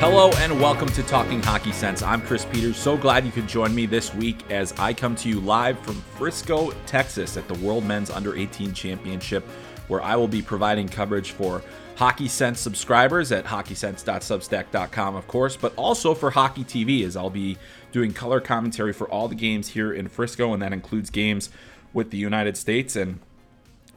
[0.00, 2.00] Hello and welcome to Talking Hockey Sense.
[2.00, 2.78] I'm Chris Peters.
[2.78, 5.96] So glad you could join me this week as I come to you live from
[6.16, 9.44] Frisco, Texas at the World Men's Under 18 Championship,
[9.88, 11.62] where I will be providing coverage for
[11.96, 17.58] Hockey Sense subscribers at hockeysense.substack.com, of course, but also for Hockey TV, as I'll be
[17.92, 21.50] doing color commentary for all the games here in Frisco, and that includes games
[21.92, 23.20] with the United States and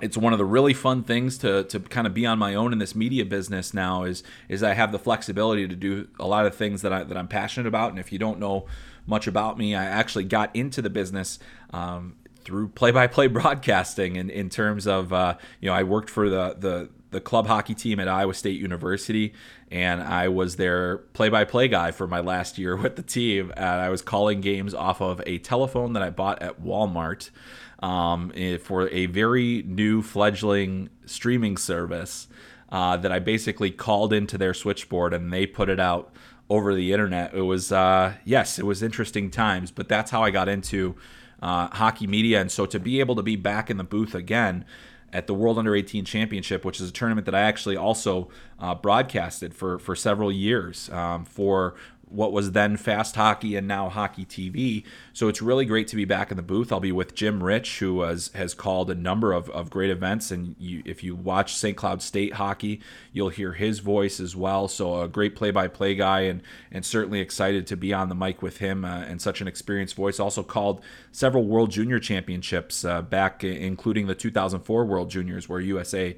[0.03, 2.73] it's one of the really fun things to, to kind of be on my own
[2.73, 6.45] in this media business now is is I have the flexibility to do a lot
[6.45, 7.91] of things that I that I'm passionate about.
[7.91, 8.65] And if you don't know
[9.07, 11.39] much about me, I actually got into the business
[11.71, 14.17] um, through play-by-play broadcasting.
[14.17, 17.47] And in, in terms of uh, you know, I worked for the the the club
[17.47, 19.33] hockey team at Iowa State University,
[19.71, 23.53] and I was their play-by-play guy for my last year with the team.
[23.55, 27.29] And I was calling games off of a telephone that I bought at Walmart
[27.79, 32.27] um, eh, for a very new fledgling streaming service
[32.69, 36.13] uh, that I basically called into their switchboard and they put it out
[36.49, 37.33] over the internet.
[37.33, 40.95] It was, uh, yes, it was interesting times, but that's how I got into
[41.41, 42.41] uh, hockey media.
[42.41, 44.65] And so to be able to be back in the booth again,
[45.13, 48.29] at the World Under 18 Championship, which is a tournament that I actually also
[48.59, 51.75] uh, broadcasted for for several years um, for
[52.13, 54.83] what was then Fast Hockey and now Hockey TV.
[55.13, 56.71] So it's really great to be back in the booth.
[56.71, 60.29] I'll be with Jim Rich, who has, has called a number of, of great events.
[60.29, 61.75] And you, if you watch St.
[61.75, 62.81] Cloud State hockey,
[63.11, 64.67] you'll hear his voice as well.
[64.67, 66.41] So a great play by play guy, and,
[66.71, 69.95] and certainly excited to be on the mic with him uh, and such an experienced
[69.95, 70.19] voice.
[70.19, 70.81] Also called
[71.11, 76.15] several World Junior Championships uh, back, including the 2004 World Juniors, where USA.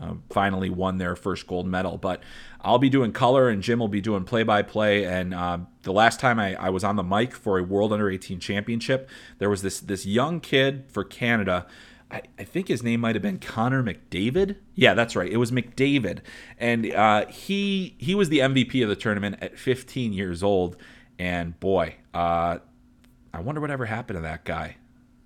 [0.00, 1.96] Uh, finally won their first gold medal.
[1.96, 2.20] But
[2.60, 5.04] I'll be doing color and Jim will be doing play by play.
[5.04, 8.10] And uh, the last time I, I, was on the mic for a World Under
[8.10, 11.66] 18 Championship, there was this this young kid for Canada.
[12.10, 14.56] I, I think his name might have been Connor McDavid.
[14.74, 15.30] Yeah, that's right.
[15.30, 16.20] It was McDavid,
[16.58, 20.76] and uh, he he was the MVP of the tournament at 15 years old.
[21.18, 22.58] And boy, uh,
[23.32, 24.76] I wonder whatever happened to that guy.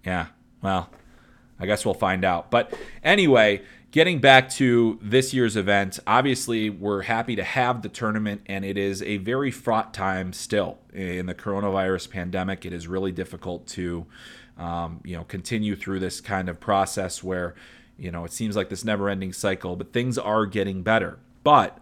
[0.04, 0.26] Yeah,
[0.62, 0.90] well,
[1.58, 2.50] I guess we'll find out.
[2.50, 8.42] But anyway, getting back to this year's event, obviously we're happy to have the tournament,
[8.46, 12.66] and it is a very fraught time still in the coronavirus pandemic.
[12.66, 14.06] It is really difficult to,
[14.58, 17.54] um, you know, continue through this kind of process where,
[17.96, 19.74] you know, it seems like this never-ending cycle.
[19.74, 21.18] But things are getting better.
[21.42, 21.78] But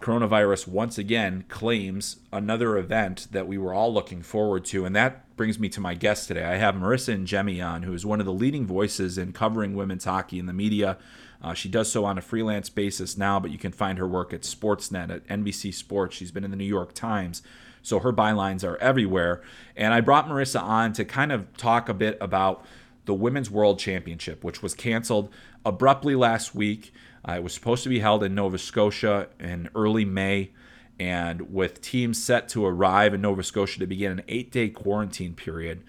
[0.00, 5.36] coronavirus once again claims another event that we were all looking forward to, and that
[5.36, 6.44] brings me to my guest today.
[6.44, 10.04] I have Marissa Ingemi on, who is one of the leading voices in covering women's
[10.04, 10.98] hockey in the media.
[11.42, 14.32] Uh, she does so on a freelance basis now, but you can find her work
[14.32, 16.16] at Sportsnet, at NBC Sports.
[16.16, 17.42] She's been in the New York Times.
[17.82, 19.42] So her bylines are everywhere.
[19.76, 22.64] And I brought Marissa on to kind of talk a bit about
[23.04, 25.28] the Women's World Championship, which was canceled
[25.66, 26.94] abruptly last week.
[27.26, 30.50] Uh, it was supposed to be held in Nova Scotia in early May
[30.98, 35.34] and with teams set to arrive in Nova Scotia to begin an eight day quarantine
[35.34, 35.82] period.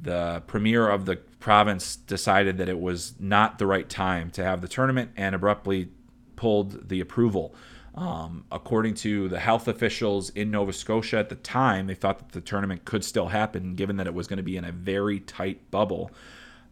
[0.00, 4.60] The premier of the province decided that it was not the right time to have
[4.60, 5.90] the tournament and abruptly
[6.36, 7.54] pulled the approval.
[7.94, 12.30] Um, according to the health officials in Nova Scotia at the time, they thought that
[12.30, 15.18] the tournament could still happen given that it was going to be in a very
[15.18, 16.12] tight bubble.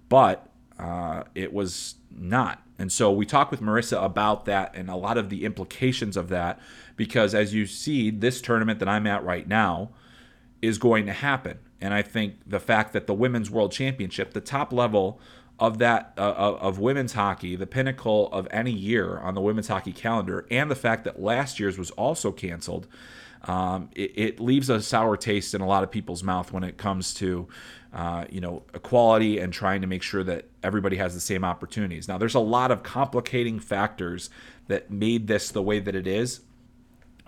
[0.09, 0.49] But
[0.79, 2.63] uh, it was not.
[2.79, 6.29] And so we talked with Marissa about that and a lot of the implications of
[6.29, 6.61] that
[6.97, 9.91] because as you see, this tournament that I'm at right now
[10.61, 11.59] is going to happen.
[11.81, 15.21] And I think the fact that the Women's World Championship, the top level
[15.59, 19.93] of that uh, of women's hockey, the pinnacle of any year on the women's hockey
[19.93, 22.87] calendar, and the fact that last year's was also canceled,
[23.45, 26.77] um, it, it, leaves a sour taste in a lot of people's mouth when it
[26.77, 27.49] comes to
[27.97, 32.07] uh, you know equality and trying to make sure that everybody has the same opportunities.
[32.07, 34.29] Now, there's a lot of complicating factors
[34.69, 36.41] that made this the way that it is.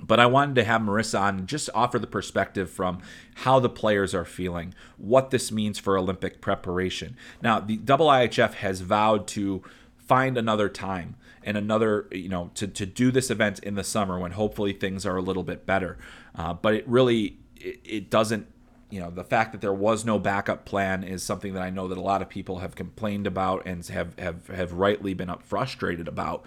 [0.00, 3.00] But I wanted to have Marissa on just offer the perspective from
[3.36, 7.16] how the players are feeling, what this means for Olympic preparation.
[7.42, 9.62] Now, the IIHF has vowed to
[9.96, 14.20] find another time and another, you know, to, to do this event in the summer
[14.20, 15.98] when hopefully things are a little bit better.
[16.34, 18.46] Uh, but it really, it, it doesn't
[18.90, 21.88] you know the fact that there was no backup plan is something that I know
[21.88, 25.42] that a lot of people have complained about and have have have rightly been up
[25.42, 26.44] frustrated about.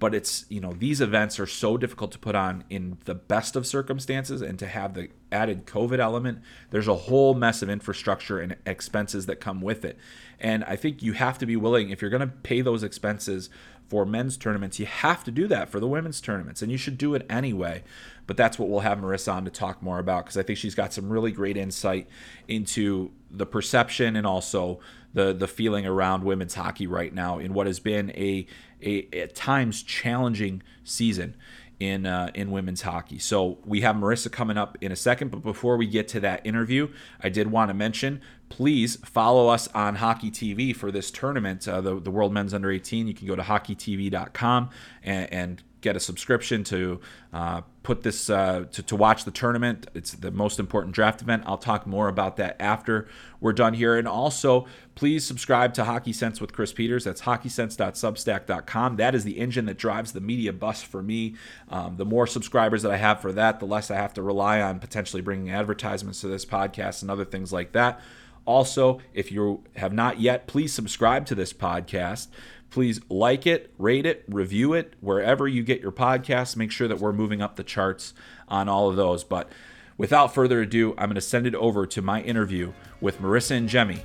[0.00, 3.54] But it's you know these events are so difficult to put on in the best
[3.54, 8.38] of circumstances and to have the added covid element there's a whole mess of infrastructure
[8.38, 9.96] and expenses that come with it.
[10.40, 13.48] And i think you have to be willing if you're going to pay those expenses
[13.88, 16.60] for men's tournaments you have to do that for the women's tournaments.
[16.60, 17.84] And you should do it anyway
[18.26, 20.74] but that's what we'll have marissa on to talk more about because i think she's
[20.74, 22.08] got some really great insight
[22.48, 24.78] into the perception and also
[25.12, 28.46] the the feeling around women's hockey right now in what has been a
[28.82, 31.36] a at times challenging season
[31.80, 33.18] in uh, in women's hockey.
[33.18, 36.44] So we have Marissa coming up in a second, but before we get to that
[36.46, 36.88] interview,
[37.20, 38.20] I did want to mention
[38.50, 42.70] please follow us on Hockey TV for this tournament, uh, the the World Men's Under
[42.70, 43.06] 18.
[43.06, 44.70] You can go to hockeytv.com
[45.02, 46.98] and, and get a subscription to
[47.32, 49.86] uh, put this uh, to, to watch the tournament.
[49.94, 51.44] It's the most important draft event.
[51.46, 53.06] I'll talk more about that after
[53.38, 53.96] we're done here.
[53.96, 57.04] And also, please subscribe to Hockey Sense with Chris Peters.
[57.04, 58.96] That's hockeysense.substack.com.
[58.96, 61.34] That is the engine that drives the media bus for me.
[61.68, 64.62] Um, the more subscribers that I have for that, the less I have to rely
[64.62, 68.00] on potentially bringing advertisements to this podcast and other things like that.
[68.46, 72.28] Also, if you have not yet, please subscribe to this podcast.
[72.74, 76.56] Please like it, rate it, review it wherever you get your podcasts.
[76.56, 78.14] Make sure that we're moving up the charts
[78.48, 79.22] on all of those.
[79.22, 79.48] But
[79.96, 84.00] without further ado, I'm going to send it over to my interview with Marissa Ingemi.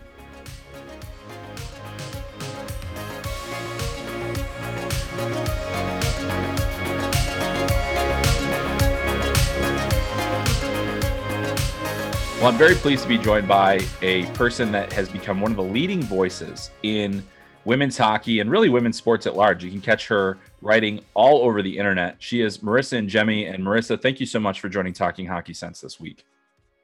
[12.38, 15.58] Well, I'm very pleased to be joined by a person that has become one of
[15.58, 17.24] the leading voices in
[17.66, 19.64] women's hockey and really women's sports at large.
[19.64, 22.16] You can catch her writing all over the internet.
[22.20, 23.54] She is Marissa Ingemi.
[23.54, 26.26] And Marissa, thank you so much for joining Talking Hockey Sense this week.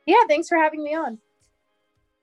[0.05, 1.17] Yeah, thanks for having me on.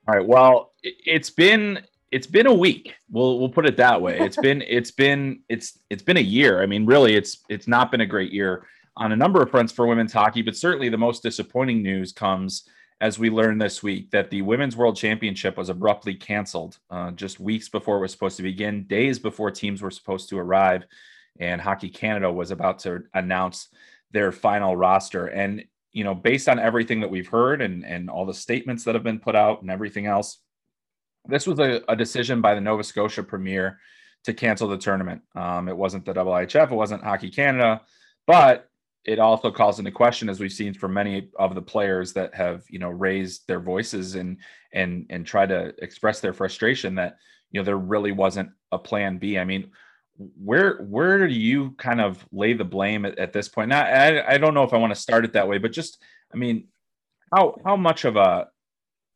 [0.08, 0.26] All right.
[0.26, 2.94] Well, it's been it's been a week.
[3.10, 4.19] We'll we'll put it that way.
[4.19, 6.62] It's been it's been it's it's been a year.
[6.62, 8.66] I mean, really, it's it's not been a great year
[8.96, 12.69] on a number of fronts for women's hockey, but certainly the most disappointing news comes
[13.02, 17.40] as we learned this week that the Women's World Championship was abruptly canceled uh, just
[17.40, 20.84] weeks before it was supposed to begin, days before teams were supposed to arrive,
[21.40, 23.69] and Hockey Canada was about to announce
[24.12, 25.27] their final roster.
[25.27, 28.94] And you know, based on everything that we've heard and and all the statements that
[28.94, 30.38] have been put out and everything else,
[31.27, 33.81] this was a, a decision by the Nova Scotia Premier
[34.24, 35.22] to cancel the tournament.
[35.34, 37.81] Um, it wasn't the IIHF, it wasn't Hockey Canada,
[38.29, 38.69] but
[39.05, 42.65] it also calls into question, as we've seen from many of the players that have,
[42.69, 44.39] you know, raised their voices and
[44.73, 47.17] and and try to express their frustration that
[47.51, 49.39] you know there really wasn't a plan B.
[49.39, 49.71] I mean,
[50.17, 53.71] where where do you kind of lay the blame at, at this point?
[53.71, 56.03] Now, I I don't know if I want to start it that way, but just
[56.32, 56.69] I mean,
[57.35, 58.49] how how much of a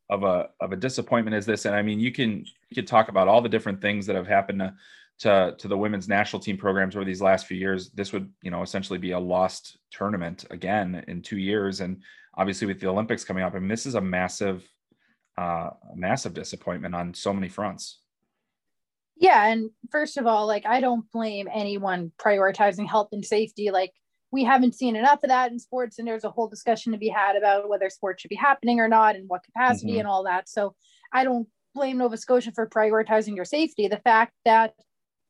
[0.09, 1.65] of a of a disappointment is this?
[1.65, 4.27] And I mean, you can you can talk about all the different things that have
[4.27, 4.73] happened to
[5.19, 8.51] to to the women's national team programs over these last few years, this would you
[8.51, 11.81] know essentially be a lost tournament again in two years.
[11.81, 12.03] And
[12.35, 14.63] obviously with the Olympics coming up, I mean this is a massive,
[15.37, 17.99] uh, massive disappointment on so many fronts.
[19.19, 23.71] Yeah, and first of all, like I don't blame anyone prioritizing health and safety.
[23.71, 23.91] Like
[24.31, 27.07] we haven't seen enough of that in sports, and there's a whole discussion to be
[27.07, 29.99] had about whether sports should be happening or not, and what capacity mm-hmm.
[30.01, 30.47] and all that.
[30.47, 30.75] So
[31.11, 33.87] I don't blame Nova Scotia for prioritizing your safety.
[33.87, 34.73] The fact that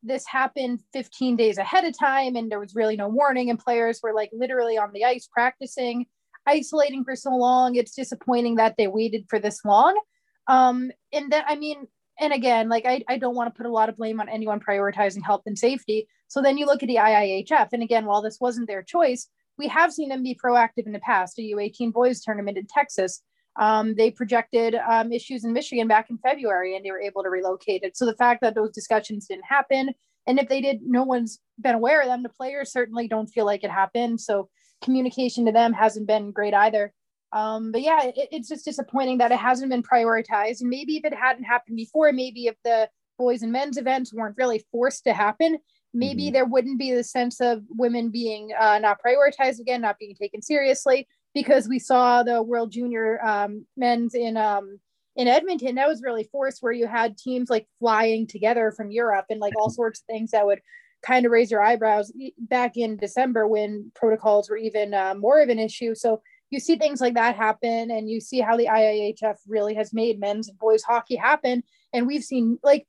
[0.04, 4.00] this happened 15 days ahead of time and there was really no warning and players
[4.02, 6.06] were like literally on the ice practicing
[6.46, 10.00] isolating for so long it's disappointing that they waited for this long
[10.48, 11.88] um and then i mean
[12.20, 14.60] and again, like I, I don't want to put a lot of blame on anyone
[14.60, 16.08] prioritizing health and safety.
[16.28, 19.28] So then you look at the IIHF, and again, while this wasn't their choice,
[19.58, 21.40] we have seen them be proactive in the past.
[21.40, 23.22] A U18 boys tournament in Texas,
[23.60, 27.30] um, they projected um, issues in Michigan back in February, and they were able to
[27.30, 27.98] relocate it.
[27.98, 29.90] So the fact that those discussions didn't happen,
[30.28, 32.22] and if they did, no one's been aware of them.
[32.22, 34.20] The players certainly don't feel like it happened.
[34.22, 34.50] So
[34.84, 36.94] communication to them hasn't been great either.
[37.32, 40.62] Um, but yeah, it, it's just disappointing that it hasn't been prioritized.
[40.62, 44.38] And maybe if it hadn't happened before, maybe if the boys and men's events weren't
[44.38, 45.58] really forced to happen,
[45.94, 46.34] maybe mm-hmm.
[46.34, 50.42] there wouldn't be the sense of women being uh, not prioritized again, not being taken
[50.42, 51.08] seriously.
[51.38, 54.80] Because we saw the World Junior um, men's in um,
[55.16, 59.26] in Edmonton, that was really forced, where you had teams like flying together from Europe
[59.30, 60.62] and like all sorts of things that would
[61.04, 65.50] kind of raise your eyebrows back in December when protocols were even uh, more of
[65.50, 65.94] an issue.
[65.94, 69.94] So you see things like that happen and you see how the IIHF really has
[69.94, 71.64] made men's and boys hockey happen.
[71.94, 72.88] And we've seen like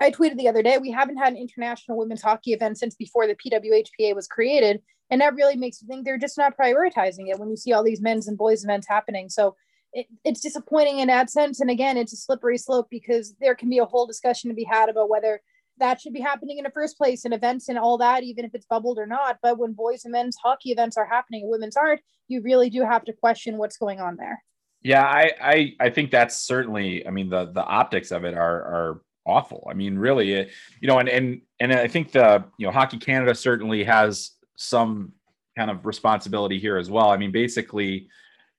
[0.00, 3.26] I tweeted the other day, we haven't had an international women's hockey event since before
[3.28, 4.82] the PWHPA was created.
[5.10, 7.82] And that really makes you think they're just not prioritizing it when you see all
[7.82, 9.28] these men's and boys events happening.
[9.28, 9.56] So
[9.92, 11.60] it, it's disappointing in that sense.
[11.60, 14.64] And again, it's a slippery slope because there can be a whole discussion to be
[14.64, 15.40] had about whether
[15.78, 18.54] that should be happening in the first place and events and all that, even if
[18.54, 19.38] it's bubbled or not.
[19.42, 22.82] But when boys and men's hockey events are happening and women's aren't, you really do
[22.82, 24.42] have to question what's going on there.
[24.82, 27.06] Yeah, I, I, I think that's certainly.
[27.06, 29.66] I mean, the the optics of it are are awful.
[29.70, 30.50] I mean, really, it,
[30.80, 35.12] you know, and and and I think the you know Hockey Canada certainly has some
[35.56, 37.10] kind of responsibility here as well.
[37.10, 38.08] I mean, basically,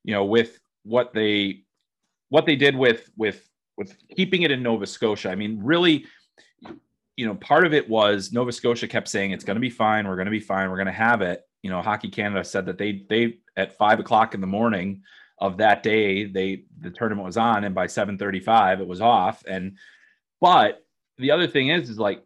[0.03, 1.63] you know, with what they
[2.29, 5.29] what they did with with with keeping it in Nova Scotia.
[5.29, 6.05] I mean, really
[7.17, 10.07] you know, part of it was Nova Scotia kept saying it's going to be fine.
[10.07, 10.69] We're going to be fine.
[10.69, 11.43] We're going to have it.
[11.61, 15.03] You know, Hockey Canada said that they they at five o'clock in the morning
[15.37, 19.01] of that day they the tournament was on, and by seven thirty five it was
[19.01, 19.43] off.
[19.47, 19.77] And
[20.39, 20.83] but
[21.17, 22.23] the other thing is, is like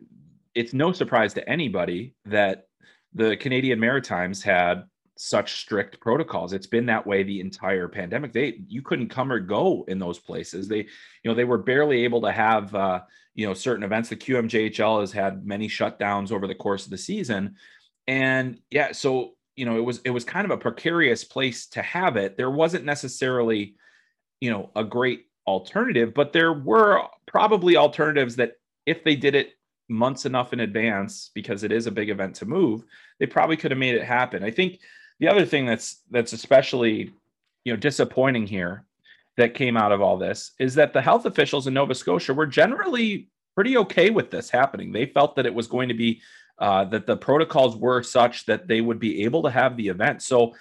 [0.54, 2.68] it's no surprise to anybody that
[3.16, 4.84] the Canadian Maritimes had
[5.18, 6.54] such strict protocols.
[6.54, 8.34] It's been that way the entire pandemic.
[8.34, 10.68] They you couldn't come or go in those places.
[10.68, 10.86] They, you
[11.26, 13.02] know, they were barely able to have uh,
[13.36, 16.98] you know certain events the qmjhl has had many shutdowns over the course of the
[16.98, 17.56] season
[18.08, 21.82] and yeah so you know it was it was kind of a precarious place to
[21.82, 23.76] have it there wasn't necessarily
[24.40, 28.54] you know a great alternative but there were probably alternatives that
[28.86, 29.52] if they did it
[29.88, 32.84] months enough in advance because it is a big event to move
[33.20, 34.80] they probably could have made it happen i think
[35.20, 37.12] the other thing that's that's especially
[37.64, 38.86] you know disappointing here
[39.38, 42.46] that came out of all this is that the health officials in Nova Scotia were
[42.46, 44.92] generally pretty okay with this happening.
[44.92, 46.22] They felt that it was going to be
[46.58, 50.22] uh, that the protocols were such that they would be able to have the event.
[50.22, 50.54] So,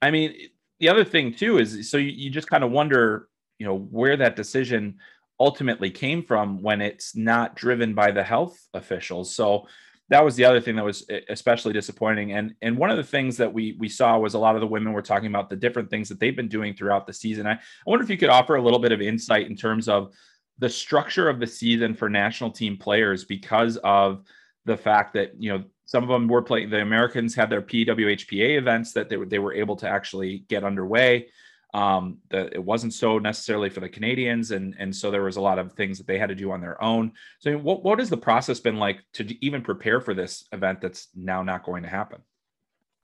[0.00, 0.34] I mean,
[0.78, 4.16] the other thing too is so you, you just kind of wonder, you know, where
[4.16, 4.98] that decision
[5.40, 9.34] ultimately came from when it's not driven by the health officials.
[9.34, 9.66] So,
[10.10, 12.32] that was the other thing that was eh, especially disappointing.
[12.32, 14.66] And and one of the things that we we saw was a lot of the
[14.66, 17.46] women were talking about the different things that they've been doing throughout the season.
[17.46, 20.12] I, I wonder if you could offer a little bit of insight in terms of
[20.58, 24.24] the structure of the season for national team players because of
[24.66, 26.70] the fact that you know some of them were playing.
[26.70, 30.64] The Americans had their PWHPA events that they were they were able to actually get
[30.64, 31.28] underway
[31.72, 35.40] um, the, it wasn't so necessarily for the Canadians, and and so there was a
[35.40, 37.12] lot of things that they had to do on their own.
[37.38, 41.08] So, what what has the process been like to even prepare for this event that's
[41.14, 42.22] now not going to happen?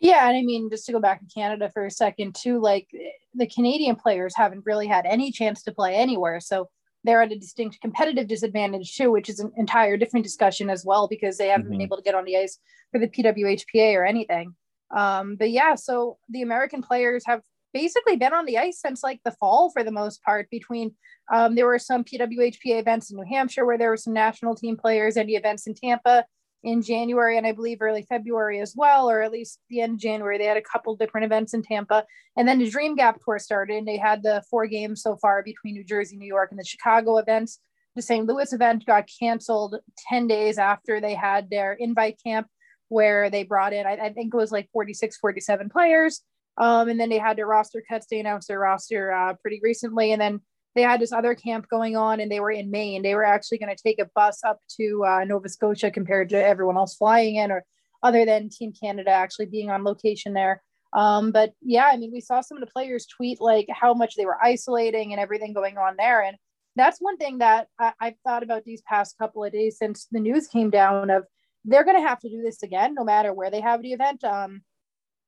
[0.01, 2.89] Yeah, and I mean, just to go back to Canada for a second too, like
[3.35, 6.69] the Canadian players haven't really had any chance to play anywhere, so
[7.05, 11.07] they're at a distinct competitive disadvantage too, which is an entire different discussion as well
[11.07, 11.73] because they haven't mm-hmm.
[11.73, 12.59] been able to get on the ice
[12.91, 14.55] for the PWHPA or anything.
[14.95, 17.43] Um, but yeah, so the American players have
[17.77, 20.49] basically been on the ice since like the fall for the most part.
[20.51, 20.95] Between
[21.33, 24.79] um, there were some PWHPA events in New Hampshire where there were some national team
[24.79, 26.25] players, any events in Tampa
[26.65, 30.01] in January and I believe early February as well, or at least the end of
[30.01, 30.39] January.
[30.39, 32.07] They had a couple different events in Tampa.
[32.37, 35.43] And then the Dream Gap Tour started and they had the four games so far
[35.43, 37.61] between New Jersey, New York, and the Chicago events.
[37.95, 38.27] The St.
[38.27, 39.77] Louis event got canceled
[40.09, 42.47] 10 days after they had their invite camp
[42.89, 46.23] where they brought in, I, I think it was like 46, 47 players.
[46.59, 48.07] Um, and then they had their roster cuts.
[48.11, 50.13] They announced their roster uh, pretty recently.
[50.13, 50.41] And then
[50.75, 53.03] they had this other camp going on and they were in Maine.
[53.03, 56.43] They were actually going to take a bus up to uh, Nova Scotia compared to
[56.43, 57.65] everyone else flying in, or
[58.03, 60.63] other than Team Canada actually being on location there.
[60.93, 64.15] Um, but yeah, I mean, we saw some of the players tweet like how much
[64.17, 66.23] they were isolating and everything going on there.
[66.23, 66.37] And
[66.77, 70.21] that's one thing that I, have thought about these past couple of days since the
[70.21, 71.25] news came down of
[71.65, 74.23] they're going to have to do this again, no matter where they have the event.
[74.25, 74.63] Um,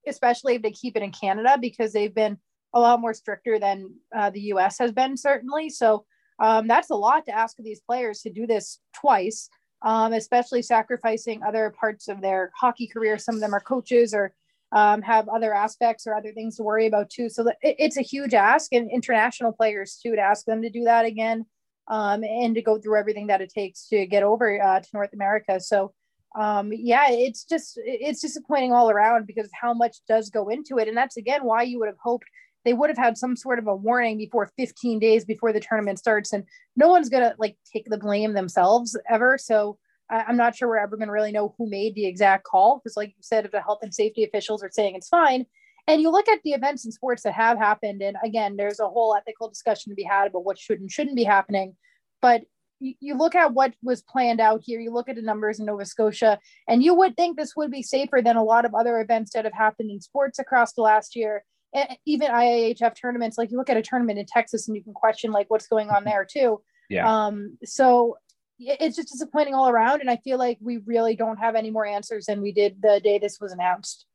[0.06, 2.38] especially if they keep it in Canada because they've been
[2.74, 5.70] a lot more stricter than uh, the US has been, certainly.
[5.70, 6.04] So
[6.38, 9.48] um, that's a lot to ask of these players to do this twice,
[9.82, 13.18] um, especially sacrificing other parts of their hockey career.
[13.18, 14.32] Some of them are coaches or
[14.70, 17.28] um, have other aspects or other things to worry about too.
[17.28, 20.84] So it, it's a huge ask, and international players too to ask them to do
[20.84, 21.46] that again
[21.88, 25.12] um, and to go through everything that it takes to get over uh, to North
[25.14, 25.58] America.
[25.58, 25.94] So
[26.36, 30.88] um, yeah, it's just it's disappointing all around because how much does go into it,
[30.88, 32.26] and that's again why you would have hoped
[32.64, 35.98] they would have had some sort of a warning before 15 days before the tournament
[35.98, 36.44] starts, and
[36.76, 39.38] no one's gonna like take the blame themselves ever.
[39.38, 39.78] So
[40.10, 42.80] I, am not sure we're ever gonna really know who made the exact call.
[42.82, 45.46] Because, like you said, if the health and safety officials are saying it's fine,
[45.86, 48.88] and you look at the events and sports that have happened, and again, there's a
[48.88, 51.74] whole ethical discussion to be had about what should and shouldn't be happening.
[52.20, 52.42] But
[52.80, 55.84] you, look at what was planned out here, you look at the numbers in Nova
[55.84, 59.32] Scotia, and you would think this would be safer than a lot of other events
[59.34, 61.44] that have happened in sports across the last year.
[61.74, 64.94] And even IIHF tournaments, like you look at a tournament in Texas and you can
[64.94, 66.62] question like what's going on there too.
[66.88, 67.26] Yeah.
[67.26, 68.16] Um, so
[68.58, 70.00] it's just disappointing all around.
[70.00, 73.00] And I feel like we really don't have any more answers than we did the
[73.02, 74.06] day this was announced.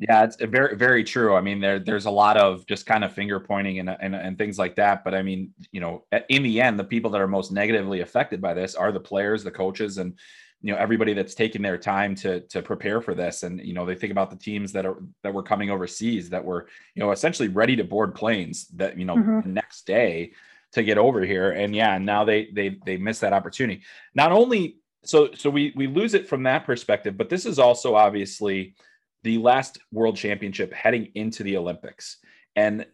[0.00, 1.36] Yeah, it's very very true.
[1.36, 4.38] I mean, there there's a lot of just kind of finger pointing and, and and
[4.38, 5.04] things like that.
[5.04, 8.40] But I mean, you know, in the end, the people that are most negatively affected
[8.40, 10.18] by this are the players, the coaches, and
[10.62, 13.42] you know everybody that's taking their time to to prepare for this.
[13.42, 16.46] And you know, they think about the teams that are that were coming overseas that
[16.46, 19.40] were you know essentially ready to board planes that you know mm-hmm.
[19.42, 20.32] the next day
[20.72, 21.50] to get over here.
[21.50, 23.82] And yeah, now they they they miss that opportunity.
[24.14, 27.96] Not only so so we we lose it from that perspective, but this is also
[27.96, 28.74] obviously
[29.22, 32.18] the last world championship heading into the Olympics.
[32.56, 32.86] And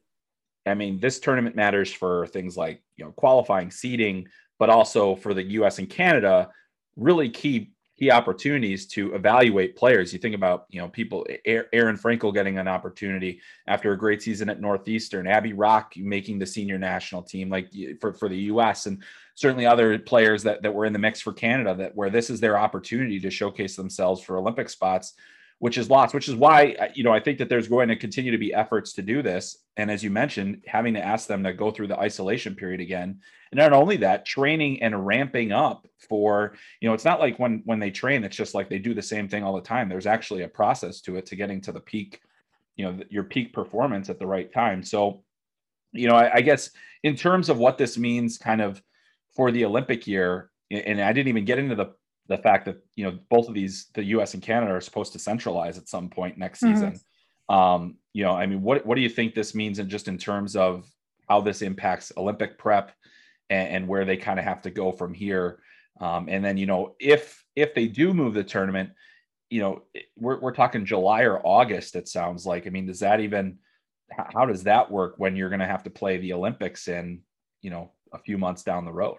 [0.67, 4.27] I mean, this tournament matters for things like, you know, qualifying seeding,
[4.59, 6.51] but also for the US and Canada,
[6.97, 10.13] really key key opportunities to evaluate players.
[10.13, 14.51] You think about, you know, people, Aerin Frankel getting an opportunity after a great season
[14.51, 18.85] at Northeastern, Abby Roque making the senior national team, like for, for the U.S.
[18.85, 19.03] and
[19.35, 22.39] certainly other players that, that were in the mix for Canada that where this is
[22.39, 25.15] their opportunity to showcase themselves for Olympic spots
[25.59, 27.97] which is lost, which is why, uh, you know, I think that there's going to
[27.97, 29.59] continue to be efforts to do this.
[29.79, 33.21] And as you mentioned, having to ask them to go through the isolation period again.
[33.53, 37.63] And not only that, training and ramping up for, you know, it's not like when
[37.65, 39.89] when they train, it's just like they do the same thing all the time.
[39.89, 42.21] There's actually a process to it to getting to the peak,
[42.77, 44.83] you know, your peak performance at the right time.
[44.83, 45.25] So,
[45.93, 46.71] you know, I, I guess
[47.03, 48.83] in terms of what this means kind of
[49.35, 51.95] for the Olympic year, and I didn't even get into the
[52.29, 55.19] the fact that you know both of these the US and Canada are supposed to
[55.19, 56.75] centralize at some point next mm-hmm.
[56.75, 57.01] season.
[57.49, 60.19] Um, you know, I mean, what what do you think this means and just in
[60.19, 60.91] terms of
[61.29, 62.93] how this impacts Olympic prep
[63.51, 65.61] and, and where they kind of have to go from here?
[66.01, 68.91] Um, and then you know, if if they do move the tournament,
[69.51, 69.83] you know,
[70.17, 71.97] we're we're talking July or August.
[71.97, 72.67] It sounds like.
[72.67, 73.59] I mean, does that even
[74.11, 77.21] how does that work when you're going to have to play the Olympics in
[77.63, 79.19] you know a few months down the road?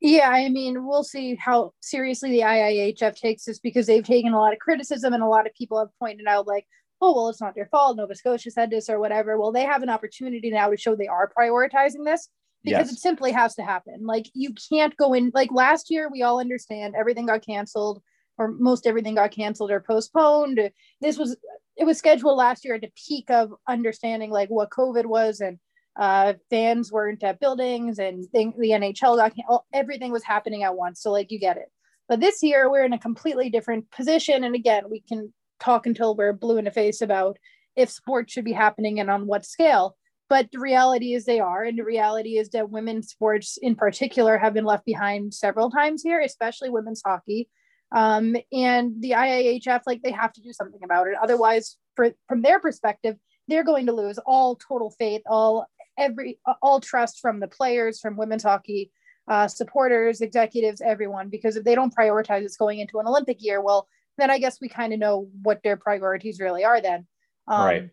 [0.00, 4.38] Yeah, I mean, we'll see how seriously the IIHF takes this because they've taken a
[4.38, 6.66] lot of criticism and a lot of people have pointed out, like,
[7.00, 7.96] oh, well, it's not their fault.
[7.96, 9.38] Nova Scotia said this or whatever.
[9.38, 12.28] Well, they have an opportunity now to show they are prioritizing this
[12.62, 12.92] because yes.
[12.92, 14.04] it simply has to happen.
[14.04, 18.02] Like, you can't go in, like, last year, we all understand everything got canceled
[18.38, 20.60] or most everything got canceled or postponed.
[21.00, 21.36] This was,
[21.76, 25.58] it was scheduled last year at the peak of understanding, like, what COVID was and
[25.98, 29.30] uh, fans weren't at buildings and the NHL
[29.72, 31.00] everything was happening at once.
[31.00, 31.70] So like you get it.
[32.08, 34.44] But this year we're in a completely different position.
[34.44, 37.38] And again, we can talk until we're blue in the face about
[37.74, 39.96] if sports should be happening and on what scale.
[40.28, 41.64] But the reality is they are.
[41.64, 46.02] And the reality is that women's sports in particular have been left behind several times
[46.02, 47.48] here, especially women's hockey.
[47.94, 51.14] Um, and the IIHF, like they have to do something about it.
[51.22, 55.66] Otherwise, for, from their perspective, they're going to lose all total faith, all
[55.98, 58.90] every all trust from the players, from women's hockey,
[59.28, 61.28] uh, supporters, executives, everyone.
[61.28, 64.60] Because if they don't prioritize it's going into an Olympic year, well, then I guess
[64.60, 66.80] we kind of know what their priorities really are.
[66.80, 67.06] Then,
[67.48, 67.90] um, right?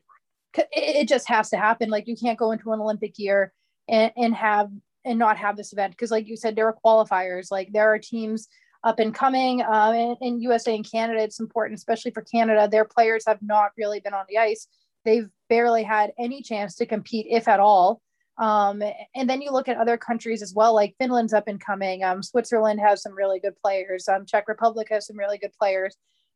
[0.55, 1.89] It, it just has to happen.
[1.89, 3.53] Like you can't go into an Olympic year
[3.87, 4.69] and, and have
[5.05, 7.51] and not have this event because, like you said, there are qualifiers.
[7.51, 8.47] Like there are teams
[8.83, 11.21] up and coming um, in, in USA and Canada.
[11.21, 12.67] It's important, especially for Canada.
[12.69, 14.67] Their players have not really been on the ice
[15.05, 18.01] They've barely had any chance to compete, if at all.
[18.37, 18.81] Um,
[19.15, 22.03] and then you look at other countries as well, like Finland's up and coming.
[22.03, 24.07] Um, Switzerland has some really good players.
[24.07, 25.95] Um, Czech Republic has some really good players.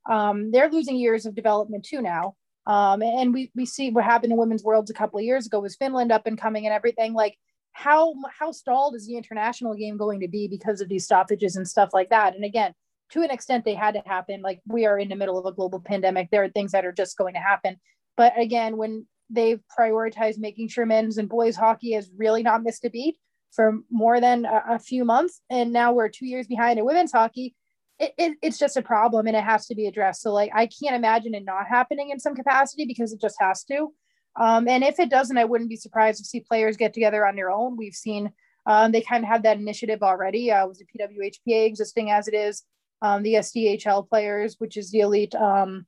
[0.09, 2.35] Um, they're losing years of development too now.
[2.67, 5.59] Um, and we, we see what happened in women's worlds a couple of years ago
[5.59, 7.13] was Finland up and coming and everything.
[7.13, 7.37] Like
[7.71, 11.67] how how stalled is the international game going to be because of these stoppages and
[11.67, 12.35] stuff like that?
[12.35, 12.73] And again,
[13.11, 14.41] to an extent, they had to happen.
[14.41, 16.29] Like we are in the middle of a global pandemic.
[16.29, 17.77] There are things that are just going to happen.
[18.17, 22.83] But again, when they've prioritized making sure men's and boys hockey has really not missed
[22.85, 23.17] a beat,
[23.51, 27.11] for more than a, a few months, and now we're two years behind in women's
[27.11, 27.55] hockey.
[27.99, 30.21] It, it, it's just a problem and it has to be addressed.
[30.21, 33.63] So like I can't imagine it not happening in some capacity because it just has
[33.65, 33.91] to.
[34.39, 37.35] Um, and if it doesn't, I wouldn't be surprised to see players get together on
[37.35, 37.75] their own.
[37.75, 38.31] We've seen
[38.67, 40.51] um, they kind of have that initiative already.
[40.51, 42.63] Uh, was the PWHPA existing as it is?
[43.01, 45.87] Um, the SDHL players, which is the elite um,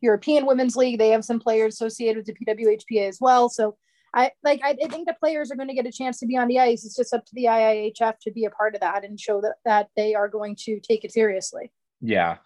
[0.00, 3.48] European Women's League, they have some players associated with the PWHPA as well.
[3.48, 3.76] So
[4.14, 6.48] I like I, think the players are going to get a chance to be on
[6.48, 6.84] the ice.
[6.84, 9.54] It's just up to the IIHF to be a part of that and show that
[9.64, 11.70] that they are going to take it seriously.
[12.00, 12.38] Yeah.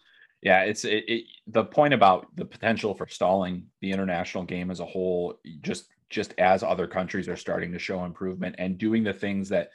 [0.43, 4.81] Yeah, it's it, it, the point about the potential for stalling the international game as
[4.81, 9.13] a whole just just as other countries are starting to show improvement and doing the
[9.15, 9.71] things that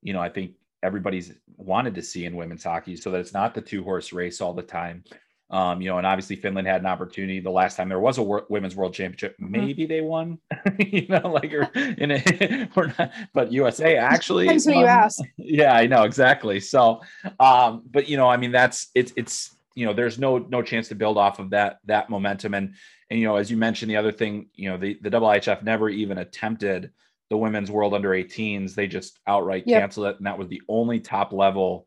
[0.00, 3.54] you know I think everybody's wanted to see in women's hockey so that it's not
[3.54, 5.04] the two horse race all the time
[5.48, 8.22] um, you know, and obviously Finland had an opportunity the last time there was a
[8.22, 9.36] wor- women's world championship.
[9.36, 9.52] Mm-hmm.
[9.52, 9.88] Maybe mm-hmm.
[9.88, 10.38] they won,
[10.78, 14.44] you know, like or in a, or not, but USA actually.
[14.44, 15.22] Depends who um, you ask.
[15.36, 16.58] Yeah, I know exactly.
[16.58, 17.00] So,
[17.38, 20.88] um, but you know, I mean, that's it's it's you know, there's no no chance
[20.88, 22.54] to build off of that that momentum.
[22.54, 22.74] And
[23.10, 25.88] and you know, as you mentioned, the other thing, you know, the the IIHF never
[25.88, 26.90] even attempted
[27.30, 28.74] the women's world under 18s.
[28.74, 29.80] They just outright yep.
[29.80, 31.86] canceled it, and that was the only top level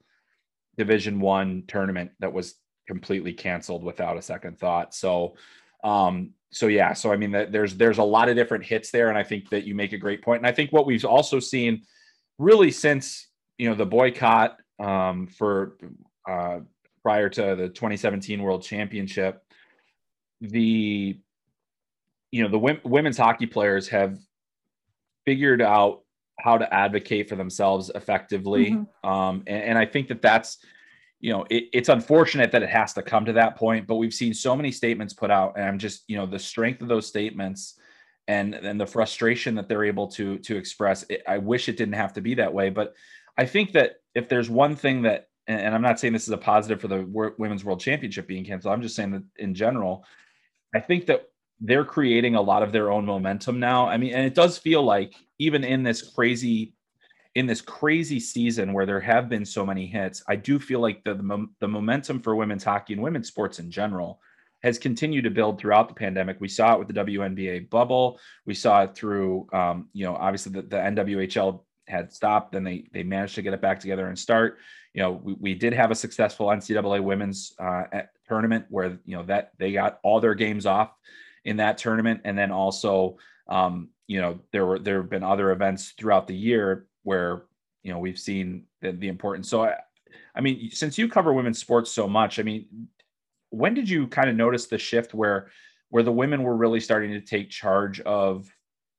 [0.78, 2.56] Division One tournament that was
[2.90, 4.96] completely canceled without a second thought.
[4.96, 5.36] So,
[5.84, 9.18] um, so yeah, so I mean, there's there's a lot of different hits there, and
[9.18, 10.40] I think that you make a great point.
[10.40, 11.84] And I think what we've also seen,
[12.40, 13.28] really since
[13.60, 15.78] you know the boycott um, for
[16.28, 16.62] uh,
[17.04, 19.44] prior to the 2017 World Championship,
[20.42, 21.16] the
[22.32, 24.18] you know the w- women's hockey players have
[25.26, 26.02] figured out
[26.40, 29.08] how to advocate for themselves effectively, mm-hmm.
[29.08, 30.58] um, and, and I think that that's
[31.20, 34.14] you know, it, it's unfortunate that it has to come to that point, but we've
[34.14, 37.08] seen so many statements put out, and I'm just, you know, the strength of those
[37.08, 37.80] statements
[38.28, 41.04] and and the frustration that they're able to to express.
[41.10, 42.94] It, I wish it didn't have to be that way, but
[43.38, 46.38] I think that if there's one thing that, and I'm not saying this is a
[46.38, 50.06] positive for the women's world championship being canceled, I'm just saying that in general,
[50.76, 51.30] I think that
[51.60, 53.88] they're creating a lot of their own momentum now.
[53.88, 56.74] I mean, and it does feel like even in this crazy
[57.40, 61.06] in this crazy season where there have been so many hits, I do feel like
[61.06, 64.20] the, the, the momentum for women's hockey and women's sports in general
[64.62, 66.36] has continued to build throughout the pandemic.
[66.42, 68.20] We saw it with the WNBA bubble.
[68.46, 72.90] We saw it through, um, you know, obviously the, the NWHL had stopped, then they
[72.92, 74.58] they managed to get it back together and start.
[74.94, 77.84] You know, we, we did have a successful NCAA women's uh,
[78.28, 80.92] tournament where you know that they got all their games off
[81.46, 85.52] in that tournament, and then also, um, you know, there were there have been other
[85.52, 87.44] events throughout the year where
[87.84, 89.50] you know we've seen the, the importance.
[89.50, 89.76] So I,
[90.36, 92.88] I mean, since you cover women's sports so much, I mean,
[93.50, 95.50] when did you kind of notice the shift where
[95.90, 98.50] where the women were really starting to take charge of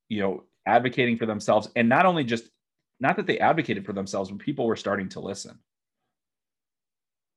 [0.09, 2.49] you know advocating for themselves and not only just
[3.01, 5.59] not that they advocated for themselves but people were starting to listen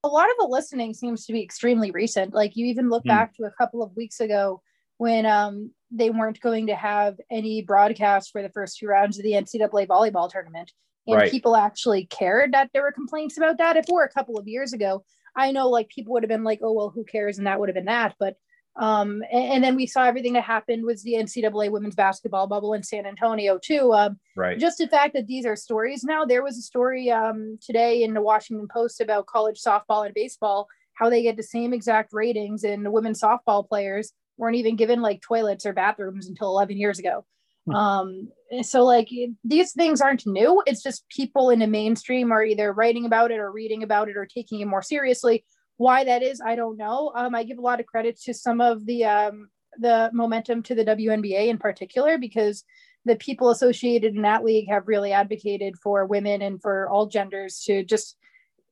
[0.04, 3.10] a lot of the listening seems to be extremely recent like you even look mm.
[3.10, 4.62] back to a couple of weeks ago
[4.98, 9.24] when um, they weren't going to have any broadcast for the first two rounds of
[9.24, 10.72] the NCAA volleyball tournament.
[11.06, 11.32] And right.
[11.32, 13.78] people actually cared that there were complaints about that.
[13.78, 15.04] If it were a couple of years ago,
[15.36, 17.38] I know like people would have been like, oh, well, who cares?
[17.38, 18.16] And that would have been that.
[18.20, 18.38] But,
[18.76, 22.74] um, and, and then we saw everything that happened was the NCAA women's basketball bubble
[22.74, 23.94] in San Antonio, too.
[23.94, 24.58] Um, right.
[24.58, 26.26] Just the fact that these are stories now.
[26.26, 30.68] There was a story um, today in the Washington Post about college softball and baseball,
[30.94, 35.02] how they get the same exact ratings in the women's softball players weren't even given
[35.02, 37.26] like toilets or bathrooms until 11 years ago.
[37.66, 37.76] Hmm.
[37.76, 38.30] Um,
[38.62, 39.10] so like
[39.44, 40.62] these things aren't new.
[40.66, 44.18] It's just people in the mainstream are either writing about it or reading about it
[44.18, 45.46] or taking it more seriously.
[45.78, 47.12] Why that is, I don't know.
[47.16, 50.76] Um, I give a lot of credit to some of the um, the momentum to
[50.76, 52.64] the WNBA in particular because
[53.06, 57.62] the people associated in that league have really advocated for women and for all genders
[57.66, 58.18] to just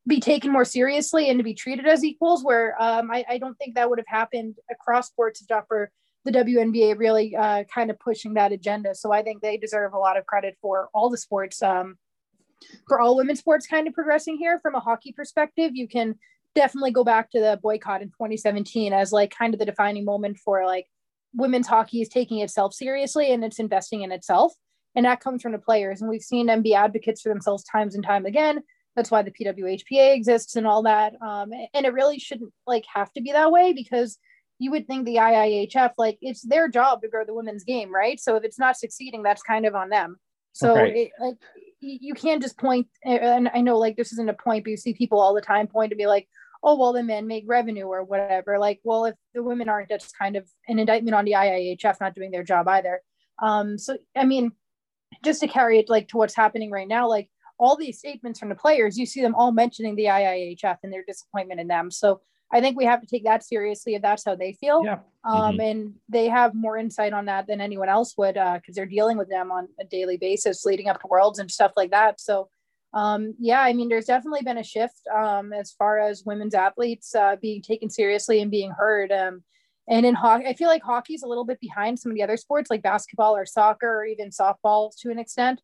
[0.07, 3.55] be taken more seriously and to be treated as equals where um, I, I, don't
[3.55, 5.91] think that would have happened across sports stuff for
[6.25, 8.95] the WNBA really uh, kind of pushing that agenda.
[8.95, 11.97] So I think they deserve a lot of credit for all the sports, um,
[12.87, 14.59] for all women's sports kind of progressing here.
[14.59, 16.15] From a hockey perspective, you can
[16.53, 20.37] definitely go back to the boycott in 2017 as like kind of the defining moment
[20.37, 20.85] for like
[21.33, 24.53] women's hockey is taking itself seriously and it's investing in itself.
[24.95, 26.01] And that comes from the players.
[26.01, 28.61] And we've seen them be advocates for themselves times and time again
[28.95, 31.13] that's why the PWHPA exists and all that.
[31.21, 34.17] Um, and it really shouldn't like have to be that way because
[34.59, 38.19] you would think the IIHF like it's their job to grow the women's game, right?
[38.19, 40.17] So if it's not succeeding, that's kind of on them.
[40.53, 41.35] So it, like
[41.79, 42.61] you can't just.
[43.03, 45.67] And I know like this isn't a point, but you see people all the time
[45.67, 46.27] point to be like,
[46.61, 48.59] oh well, the men make revenue or whatever.
[48.59, 52.15] Like, well, if the women aren't, that's kind of an indictment on the IIHF not
[52.15, 53.01] doing their job either.
[53.41, 54.51] Um, so I mean,
[55.23, 57.29] just to carry it like to what's happening right now, like
[57.61, 61.03] all these statements from the players, you see them all mentioning the IIHF and their
[61.07, 61.91] disappointment in them.
[61.91, 62.21] So
[62.51, 64.83] I think we have to take that seriously if that's how they feel.
[64.83, 64.99] Yeah.
[65.23, 65.71] Um, Mhm.
[65.71, 69.29] And they have more insight on that than anyone else would because they're dealing with
[69.29, 72.19] them on a daily basis leading up to worlds and stuff like that.
[72.19, 72.49] So,
[72.93, 77.15] um, yeah, I mean, there's definitely been a shift um, as far as women's athletes
[77.15, 79.11] uh, being taken seriously and being heard.
[79.11, 79.43] Um,
[79.87, 82.37] and in hockey, I feel like hockey's a little bit behind some of the other
[82.37, 85.61] sports like basketball or soccer or even softball to an extent.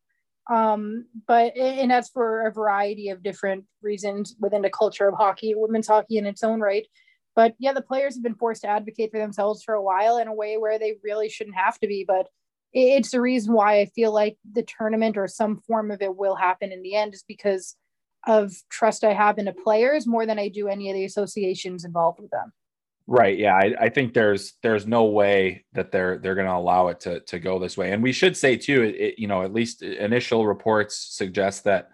[0.48, 5.54] Um, but and that's for a variety of different reasons within the culture of hockey,
[5.54, 6.86] women's hockey in its own right.
[7.36, 10.26] But yeah, the players have been forced to advocate for themselves for a while in
[10.26, 12.04] a way where they really shouldn't have to be.
[12.06, 12.28] But
[12.72, 16.34] it's the reason why I feel like the tournament or some form of it will
[16.34, 17.76] happen in the end, is because
[18.26, 21.84] of trust I have in the players more than I do any of the associations
[21.84, 22.52] involved with them.
[23.10, 23.38] Right.
[23.38, 23.54] Yeah.
[23.54, 27.20] I, I think there's there's no way that they're they're going to allow it to
[27.20, 27.92] to go this way.
[27.92, 31.88] And we should say too, it, it, you know, at least initial reports suggest that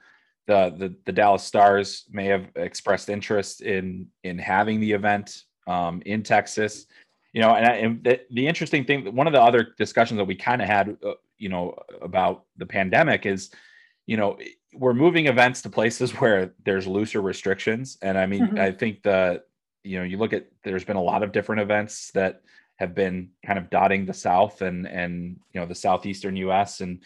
[0.49, 6.03] the the the Dallas Stars may have expressed interest in in having the event um,
[6.05, 6.87] in Texas.
[7.33, 10.25] You know, and, I, and the, the interesting thing, one of the other discussions that
[10.25, 13.51] we kind of had, uh, you know, about the pandemic is,
[14.07, 14.39] you know,
[14.73, 18.59] we're moving events to places where there's looser restrictions, and I mean, Mhm.
[18.59, 19.43] I think the
[19.85, 22.43] you know you look at there's been a lot of different events that
[22.77, 27.03] have been kind of dotting the south and and you know the southeastern us and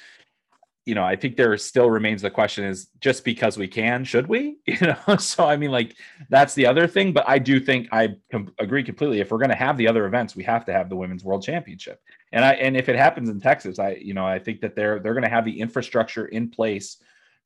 [0.86, 4.26] you know i think there still remains the question is just because we can should
[4.26, 4.56] we?
[4.66, 5.96] You know so i mean like
[6.30, 9.20] that's the other thing but i do think i com- agree completely.
[9.20, 11.42] If we're going to have the other events we have to have the women's world
[11.42, 12.00] championship.
[12.32, 15.00] And i and if it happens in texas i you know i think that they're
[15.00, 16.98] they're going to have the infrastructure in place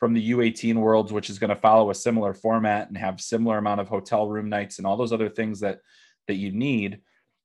[0.03, 3.59] from the U18 worlds, which is going to follow a similar format and have similar
[3.59, 5.79] amount of hotel room nights and all those other things that
[6.27, 7.03] that you need.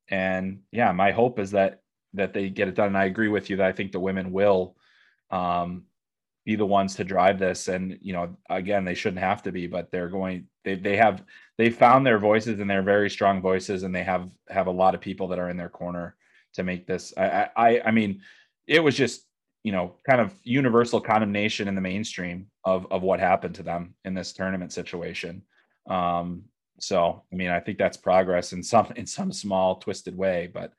[0.08, 1.82] And yeah, my hope is that
[2.14, 2.88] that they get it done.
[2.88, 4.74] And I agree with you that I think the women will
[5.30, 5.84] um,
[6.44, 7.68] be the ones to drive this.
[7.68, 10.48] And you know, again, they shouldn't have to be, but they're going.
[10.64, 11.22] They they have
[11.58, 14.96] they found their voices and they're very strong voices, and they have have a lot
[14.96, 16.16] of people that are in their corner
[16.54, 17.14] to make this.
[17.16, 18.22] I I I mean,
[18.66, 19.27] it was just
[19.68, 23.94] you know, kind of universal condemnation in the mainstream of of what happened to them
[24.06, 25.42] in this tournament situation.
[25.90, 26.44] Um,
[26.80, 30.72] so, I mean, I think that's progress in some in some small twisted way, but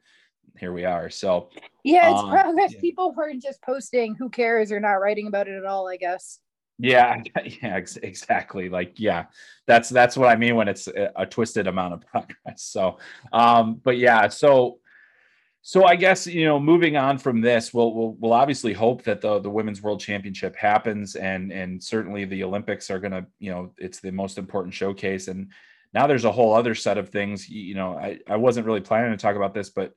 [0.58, 1.12] here we are.
[1.12, 1.50] So,
[1.84, 2.74] Yeah, it's Um, progress.
[2.74, 2.82] yeah.
[2.82, 6.40] People weren't just posting who cares or not writing about it at all, I guess.
[6.80, 7.22] yeah,
[7.62, 8.70] yeah, ex- exactly.
[8.70, 9.26] Like, yeah,
[9.68, 12.64] that's that's what I mean when it's a, a twisted amount of progress.
[12.64, 12.98] So,
[13.32, 14.80] um, but yeah, so
[15.62, 19.22] so I guess you know, moving on from this, we'll we'll, we'll obviously hope that
[19.22, 23.52] the the women's world championship happens, and and certainly the Olympics are going to, you
[23.52, 25.28] know, it's the most important showcase.
[25.28, 25.52] And
[25.94, 27.50] now there's a whole other set of things.
[27.50, 29.94] You, know, I I wasn't really planning to talk about this, but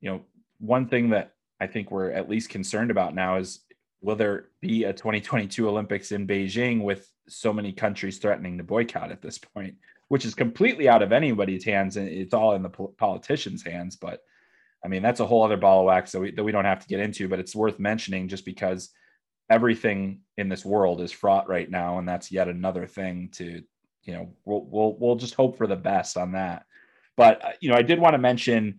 [0.00, 0.20] you know,
[0.58, 3.60] one thing that I think we're at least concerned about now is
[4.02, 9.10] will there be a 2022 Olympics in Beijing with so many countries threatening to boycott
[9.10, 9.74] at this point,
[10.08, 13.96] which is completely out of anybody's hands and it's all in the politicians' hands.
[13.96, 14.20] But
[14.86, 16.78] I mean, that's a whole other ball of wax that we, that we don't have
[16.78, 18.90] to get into, but it's worth mentioning just because
[19.50, 21.98] everything in this world is fraught right now.
[21.98, 23.64] And that's yet another thing to,
[24.04, 26.66] you know, we'll, we'll, we'll just hope for the best on that.
[27.16, 28.78] But, uh, you know, I did want to mention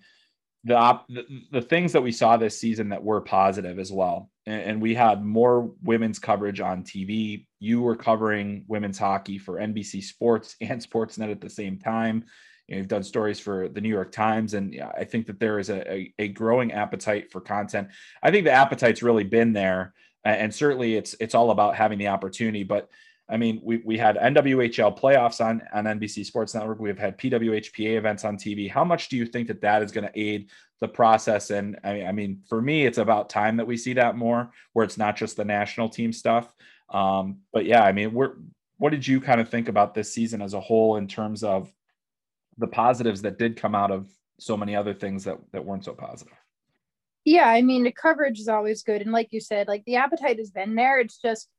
[0.63, 4.30] the, op- the the things that we saw this season that were positive as well.
[4.46, 7.48] And, and we had more women's coverage on TV.
[7.60, 12.24] You were covering women's hockey for NBC Sports and Sportsnet at the same time.
[12.67, 15.60] You know, you've done stories for the New York Times, and I think that there
[15.60, 17.89] is a, a, a growing appetite for content.
[18.21, 19.93] I think the appetite's really been there,
[20.25, 22.63] and certainly it's it's all about having the opportunity.
[22.63, 22.89] But
[23.30, 26.80] I mean, we we had NWHL playoffs on on NBC Sports Network.
[26.80, 28.69] We've had PWHPA events on TV.
[28.69, 30.49] How much do you think that that is going to aid
[30.80, 31.49] the process?
[31.49, 34.51] And I mean, I mean, for me, it's about time that we see that more,
[34.73, 36.53] where it's not just the national team stuff.
[36.89, 38.34] Um, but yeah, I mean, we're
[38.77, 41.71] what did you kind of think about this season as a whole in terms of
[42.58, 45.93] the positives that did come out of so many other things that that weren't so
[45.93, 46.34] positive?
[47.26, 49.02] Yeah, I mean, the coverage is always good.
[49.02, 51.00] And like you said, like the appetite has been there.
[51.00, 51.50] It's just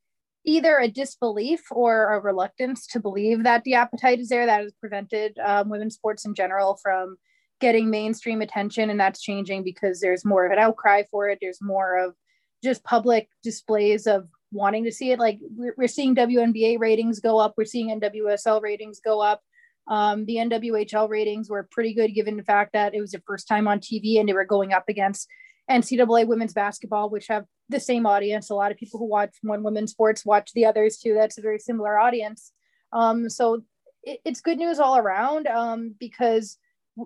[0.45, 4.73] either a disbelief or a reluctance to believe that the appetite is there that has
[4.79, 7.17] prevented um, women's sports in general from
[7.59, 8.89] getting mainstream attention.
[8.89, 11.37] And that's changing because there's more of an outcry for it.
[11.39, 12.15] There's more of
[12.63, 15.19] just public displays of wanting to see it.
[15.19, 19.41] Like we're, we're seeing WNBA ratings go up, we're seeing NWSL ratings go up.
[19.89, 23.47] Um, the NWHL ratings were pretty good given the fact that it was the first
[23.47, 25.27] time on TV and they were going up against
[25.69, 28.49] NCAA women's basketball, which have the same audience.
[28.49, 31.13] A lot of people who watch one women's sports watch the others too.
[31.13, 32.51] That's a very similar audience.
[32.93, 33.63] Um, so
[34.03, 36.57] it, it's good news all around um, because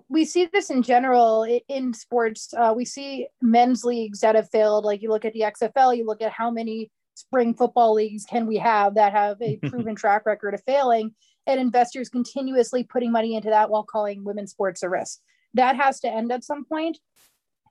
[0.08, 2.52] we see this in general in sports.
[2.56, 4.84] Uh, we see men's leagues that have failed.
[4.84, 8.46] Like you look at the XFL, you look at how many spring football leagues can
[8.46, 11.14] we have that have a proven track record of failing,
[11.46, 15.20] and investors continuously putting money into that while calling women's sports a risk.
[15.54, 16.98] That has to end at some point.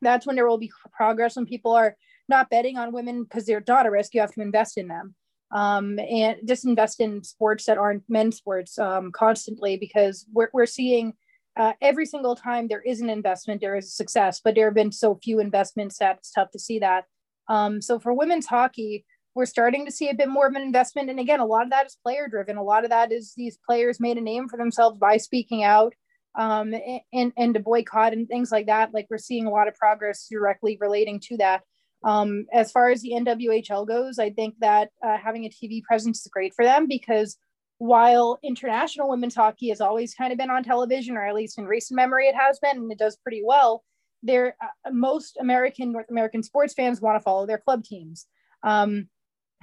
[0.02, 1.96] That's when there will be progress when people are
[2.30, 4.14] not betting on women because they're not a risk.
[4.14, 5.16] You have to invest in them.
[5.52, 10.66] Um, and just invest in sports that aren't men's sports um, constantly because we're, we're
[10.66, 11.14] seeing
[11.56, 14.74] uh, every single time there is an investment, there is a success, but there have
[14.74, 17.06] been so few investments that it's tough to see that.
[17.48, 21.10] Um, so for women's hockey, we're starting to see a bit more of an investment.
[21.10, 22.58] And again, a lot of that is player driven.
[22.58, 25.94] A lot of that is these players made a name for themselves by speaking out
[26.36, 26.74] um,
[27.12, 28.94] and, and to boycott and things like that.
[28.94, 31.62] Like we're seeing a lot of progress directly relating to that.
[32.04, 36.20] Um, as far as the NWHL goes, I think that uh, having a TV presence
[36.20, 37.38] is great for them because
[37.78, 41.66] while international women's hockey has always kind of been on television, or at least in
[41.66, 43.84] recent memory it has been, and it does pretty well,
[44.22, 48.28] there uh, most American North American sports fans want to follow their club teams.
[48.64, 49.10] Um,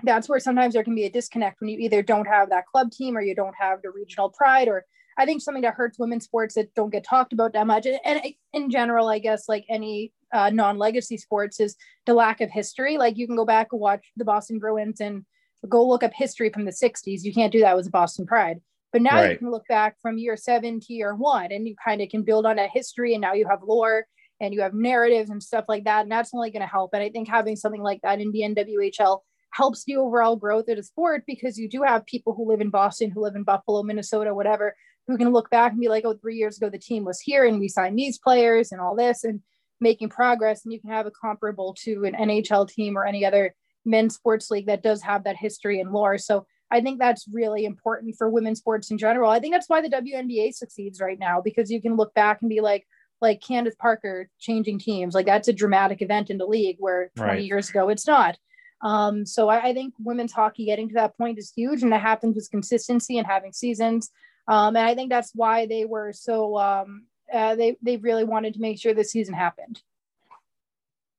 [0.04, 2.90] that's where sometimes there can be a disconnect when you either don't have that club
[2.90, 4.84] team or you don't have the regional pride or
[5.18, 7.86] I think something that hurts women's sports that don't get talked about that much.
[7.86, 8.22] And
[8.54, 12.96] in general, I guess like any uh, non-legacy sports is the lack of history.
[12.96, 15.24] Like you can go back and watch the Boston Bruins and
[15.68, 17.22] go look up history from the 60s.
[17.22, 18.60] You can't do that with Boston Pride.
[18.92, 19.32] But now right.
[19.32, 22.22] you can look back from year seven to year one and you kind of can
[22.22, 23.14] build on that history.
[23.14, 24.06] And now you have lore
[24.40, 26.02] and you have narratives and stuff like that.
[26.02, 26.90] And that's only going to help.
[26.94, 29.20] And I think having something like that in the NWHL
[29.52, 32.70] helps the overall growth of the sport because you do have people who live in
[32.70, 34.74] Boston, who live in Buffalo, Minnesota, whatever,
[35.06, 37.44] who can look back and be like, oh, three years ago, the team was here
[37.44, 39.40] and we signed these players and all this and
[39.80, 40.64] making progress.
[40.64, 44.50] And you can have a comparable to an NHL team or any other men's sports
[44.50, 46.18] league that does have that history and lore.
[46.18, 49.30] So I think that's really important for women's sports in general.
[49.30, 52.48] I think that's why the WNBA succeeds right now because you can look back and
[52.48, 52.86] be like,
[53.20, 57.32] like Candace Parker changing teams, like that's a dramatic event in the league where 20
[57.32, 57.44] right.
[57.44, 58.38] years ago it's not.
[58.82, 62.00] Um, so I, I, think women's hockey getting to that point is huge, and that
[62.00, 64.10] happens with consistency and having seasons.
[64.48, 68.54] Um, and I think that's why they were so um, uh, they they really wanted
[68.54, 69.82] to make sure the season happened.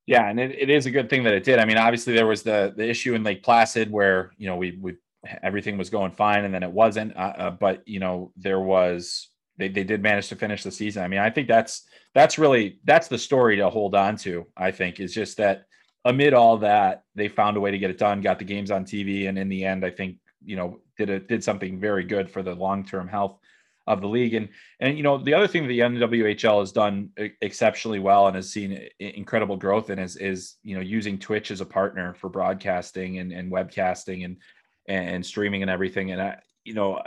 [0.07, 1.59] Yeah, and it, it is a good thing that it did.
[1.59, 4.77] I mean, obviously there was the the issue in Lake Placid where you know we
[4.81, 4.95] we
[5.43, 7.15] everything was going fine and then it wasn't.
[7.15, 11.03] Uh, uh, but you know there was they they did manage to finish the season.
[11.03, 14.47] I mean, I think that's that's really that's the story to hold on to.
[14.57, 15.65] I think is just that
[16.05, 18.85] amid all that they found a way to get it done, got the games on
[18.85, 22.29] TV, and in the end, I think you know did it did something very good
[22.29, 23.37] for the long term health
[23.87, 24.33] of the league.
[24.33, 27.09] And and you know the other thing that the NWHL has done
[27.41, 31.61] exceptionally well and has seen incredible growth in is is you know using Twitch as
[31.61, 34.37] a partner for broadcasting and, and webcasting and
[34.87, 36.11] and streaming and everything.
[36.11, 37.01] And I, you know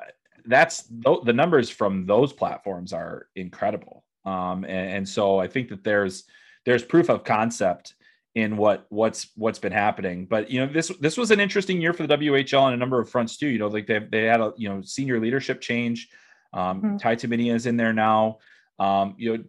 [0.47, 4.05] that's the numbers from those platforms are incredible.
[4.27, 6.25] Um, and, and so I think that there's
[6.65, 7.95] there's proof of concept
[8.35, 10.27] in what what's what's been happening.
[10.27, 13.01] But you know, this this was an interesting year for the WHL on a number
[13.01, 13.49] of fronts too.
[13.49, 16.09] You know, like they they had a you know senior leadership change.
[16.53, 16.97] Um, mm-hmm.
[16.97, 18.39] Ty Tumminia is in there now.
[18.79, 19.45] Um, you know,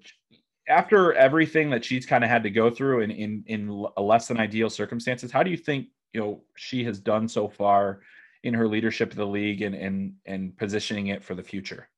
[0.68, 4.40] after everything that she's kind of had to go through in in in less than
[4.40, 8.02] ideal circumstances, how do you think you know she has done so far
[8.44, 11.90] in her leadership of the league and and and positioning it for the future?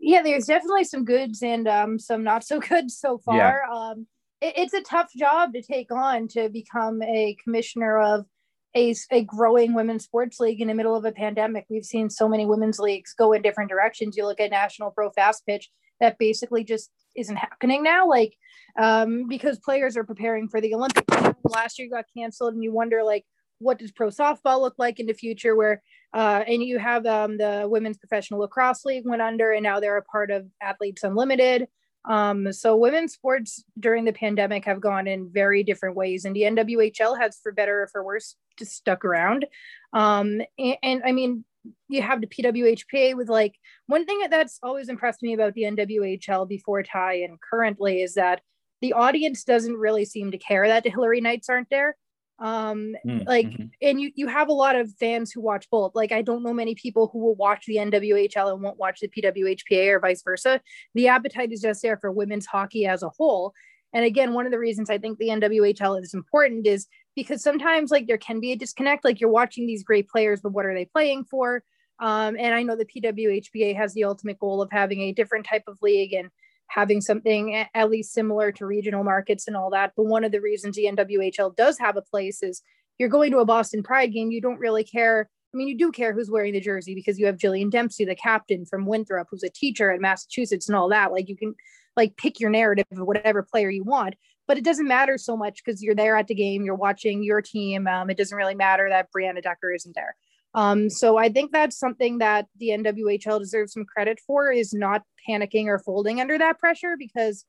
[0.00, 3.36] Yeah, there's definitely some goods and um, some not so good so far.
[3.36, 3.58] Yeah.
[3.74, 4.06] Um,
[4.42, 8.26] it, it's a tough job to take on to become a commissioner of
[8.74, 11.66] a, a growing women's sports league in the middle of a pandemic.
[11.70, 14.16] We've seen so many women's leagues go in different directions.
[14.16, 18.08] You look at National Pro Fast Pitch, that basically just isn't happening now.
[18.08, 18.34] Like,
[18.78, 21.36] um, because players are preparing for the Olympics.
[21.44, 23.24] Last year got canceled, and you wonder, like,
[23.58, 25.54] what does pro softball look like in the future?
[25.54, 25.82] Where,
[26.14, 29.98] uh, and you have um, the Women's Professional Lacrosse League went under, and now they're
[29.98, 31.68] a part of Athletes Unlimited.
[32.04, 36.42] Um, so women's sports during the pandemic have gone in very different ways, and the
[36.42, 39.46] NWHL has, for better or for worse, just stuck around.
[39.92, 41.44] Um, and, and I mean,
[41.88, 43.54] you have the PWHPA with like
[43.86, 48.40] one thing that's always impressed me about the NWHL before Ty and currently is that
[48.80, 51.96] the audience doesn't really seem to care that the Hilary Knights aren't there
[52.42, 53.66] um mm, like mm-hmm.
[53.80, 55.92] and you you have a lot of fans who watch both.
[55.94, 59.08] Like i don't know many people who will watch the nwhl and won't watch the
[59.08, 60.60] pwhpa or vice versa.
[60.94, 63.54] The appetite is just there for women's hockey as a whole.
[63.92, 67.92] And again one of the reasons i think the nwhl is important is because sometimes
[67.92, 70.74] like there can be a disconnect like you're watching these great players but what are
[70.74, 71.62] they playing for?
[72.00, 75.64] Um, and i know the pwhpa has the ultimate goal of having a different type
[75.68, 76.30] of league and
[76.74, 79.92] having something at least similar to regional markets and all that.
[79.96, 82.62] But one of the reasons the NWHL does have a place is
[82.98, 85.28] you're going to a Boston Pride game, you don't really care.
[85.52, 88.14] I mean, you do care who's wearing the jersey because you have Jillian Dempsey, the
[88.14, 91.12] captain from Winthrop, who's a teacher at Massachusetts and all that.
[91.12, 91.54] Like you can,
[91.96, 94.14] like pick your narrative of whatever player you want
[94.48, 97.42] but it doesn't matter so much because you're there at the game you're watching your
[97.42, 100.16] team um, it doesn't really matter that brianna decker isn't there
[100.54, 105.02] um, so i think that's something that the nwhl deserves some credit for is not
[105.28, 107.44] panicking or folding under that pressure because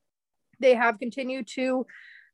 [0.60, 1.86] they have continued to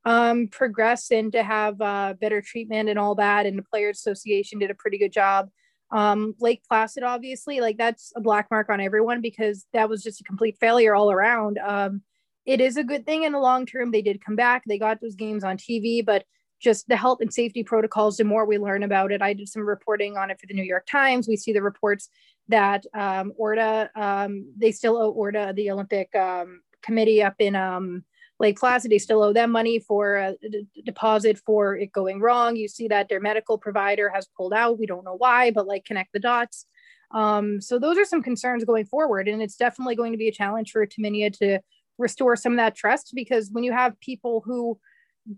[0.05, 3.45] um, progress and to have uh, better treatment and all that.
[3.45, 5.49] And the Players Association did a pretty good job.
[5.91, 10.21] Um, Lake Placid, obviously, like that's a black mark on everyone because that was just
[10.21, 11.57] a complete failure all around.
[11.57, 12.03] Um,
[12.45, 13.91] it is a good thing in the long term.
[13.91, 16.25] They did come back, they got those games on TV, but
[16.59, 19.21] just the health and safety protocols, the more we learn about it.
[19.21, 21.27] I did some reporting on it for the New York Times.
[21.27, 22.09] We see the reports
[22.49, 28.03] that um, ORDA, um, they still owe ORDA, the Olympic um, committee up in um,
[28.39, 32.55] Lake Placid, they still owe them money for a d- deposit for it going wrong.
[32.55, 34.79] You see that their medical provider has pulled out.
[34.79, 36.65] We don't know why, but like connect the dots.
[37.11, 40.33] Um, so those are some concerns going forward, and it's definitely going to be a
[40.33, 41.59] challenge for Tumminia to
[41.97, 44.79] restore some of that trust because when you have people who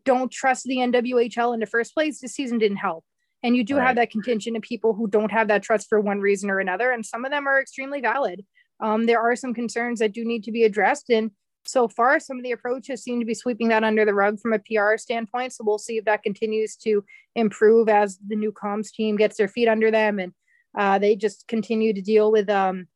[0.05, 3.03] don't trust the NWHL in the first place, this season didn't help.
[3.43, 3.87] And you do right.
[3.87, 6.91] have that contingent of people who don't have that trust for one reason or another,
[6.91, 8.45] and some of them are extremely valid.
[8.79, 11.31] Um, there are some concerns that do need to be addressed, and
[11.65, 14.53] so far, some of the approaches seem to be sweeping that under the rug from
[14.53, 15.53] a PR standpoint.
[15.53, 17.03] So we'll see if that continues to
[17.35, 20.33] improve as the new comms team gets their feet under them and
[20.77, 22.87] uh, they just continue to deal with um,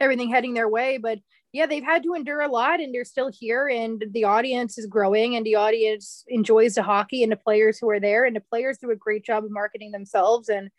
[0.00, 0.98] everything heading their way.
[0.98, 1.18] But
[1.52, 4.86] yeah, they've had to endure a lot and they're still here and the audience is
[4.86, 8.40] growing and the audience enjoys the hockey and the players who are there and the
[8.40, 10.70] players do a great job of marketing themselves and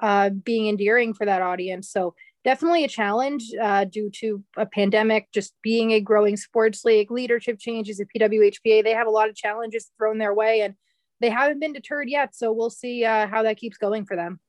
[0.00, 1.90] uh, being endearing for that audience.
[1.90, 2.14] So
[2.44, 7.58] definitely a challenge uh, due to a pandemic, just being a growing sports league, leadership
[7.58, 8.84] changes at PWHPA.
[8.84, 10.74] They have a lot of challenges thrown their way, and
[11.20, 12.34] they haven't been deterred yet.
[12.34, 14.40] So we'll see uh, how that keeps going for them.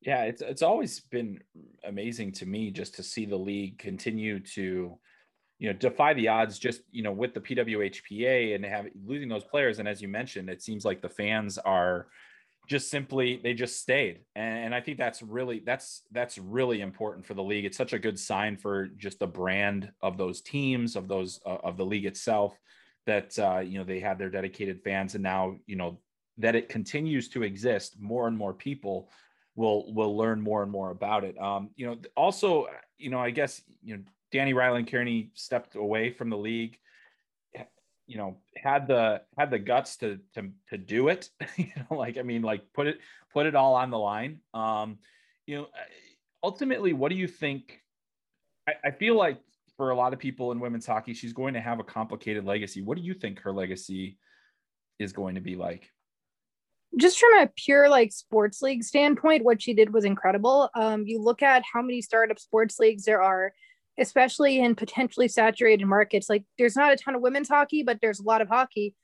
[0.00, 1.40] Yeah, it's it's always been
[1.84, 4.96] amazing to me just to see the league continue to,
[5.58, 6.58] you know, defy the odds.
[6.58, 10.48] Just you know, with the PWHPA and have losing those players, and as you mentioned,
[10.48, 12.06] it seems like the fans are
[12.68, 14.20] just simply they just stayed.
[14.36, 17.64] And i think that's really that's that's really important for the league.
[17.64, 21.58] It's such a good sign for just the brand of those teams of those uh,
[21.64, 22.56] of the league itself
[23.06, 25.14] that uh, you know they have their dedicated fans.
[25.14, 25.98] And now you know
[26.36, 29.08] that it continues to exist more and more people
[29.56, 31.40] will will learn more and more about it.
[31.40, 32.66] Um you know also
[32.98, 34.02] you know i guess you know
[34.32, 36.78] dani rylan kearney stepped away from the league
[38.08, 41.28] you know had the had the guts to to to do it.
[41.56, 42.98] You know like i mean like put it
[43.32, 44.40] put it all on the line.
[44.54, 44.98] Um
[45.46, 45.66] you know
[46.42, 47.80] ultimately what do you think?
[48.66, 49.38] I, I feel like
[49.76, 52.82] for a lot of people in women's hockey she's going to have a complicated legacy.
[52.82, 54.18] What do you think her legacy
[54.98, 55.90] is going to be like?
[56.96, 60.70] Just from a pure like sports league standpoint what she did was incredible.
[60.74, 63.52] Um you look at how many startup sports leagues there are
[63.98, 66.28] especially in potentially saturated markets.
[66.28, 68.94] Like there's not a ton of women's hockey, but there's a lot of hockey.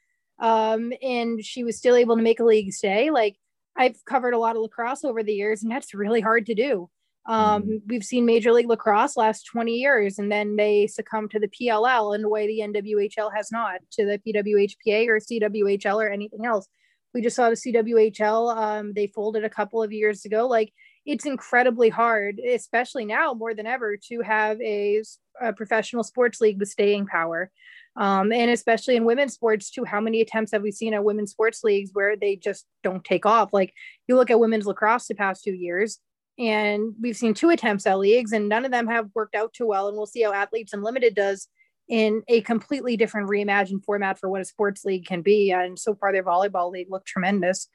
[0.40, 3.10] Um, and she was still able to make a league stay.
[3.10, 3.36] Like
[3.76, 6.88] I've covered a lot of lacrosse over the years, and that's really hard to do.
[7.26, 7.80] Um, mm.
[7.86, 12.14] We've seen Major League Lacrosse last 20 years, and then they succumb to the PLL
[12.14, 16.68] in a way the NWHL has not to the PWHPA or CWHL or anything else.
[17.14, 18.56] We just saw the CWHL.
[18.56, 20.46] Um, they folded a couple of years ago.
[20.46, 20.72] Like
[21.06, 25.02] it's incredibly hard, especially now more than ever, to have a,
[25.40, 27.50] a professional sports league with staying power.
[27.96, 31.30] Um, and especially in women's sports too how many attempts have we seen at women's
[31.30, 33.52] sports leagues where they just don't take off?
[33.52, 33.72] Like
[34.08, 36.00] you look at women's lacrosse the past two years
[36.36, 39.66] and we've seen two attempts at leagues and none of them have worked out too
[39.66, 41.46] well and we'll see how athletes unlimited does
[41.88, 45.52] in a completely different reimagined format for what a sports league can be.
[45.52, 47.68] And so far their volleyball league looked tremendous.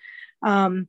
[0.44, 0.88] Um,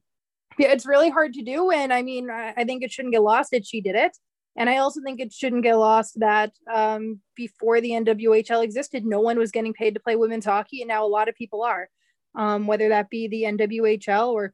[0.69, 1.71] it's really hard to do.
[1.71, 4.17] And I mean, I think it shouldn't get lost that she did it.
[4.57, 9.21] And I also think it shouldn't get lost that um, before the NWHL existed, no
[9.21, 10.83] one was getting paid to play women's hockey.
[10.83, 11.89] And now a lot of people are,
[12.35, 14.53] um, whether that be the NWHL or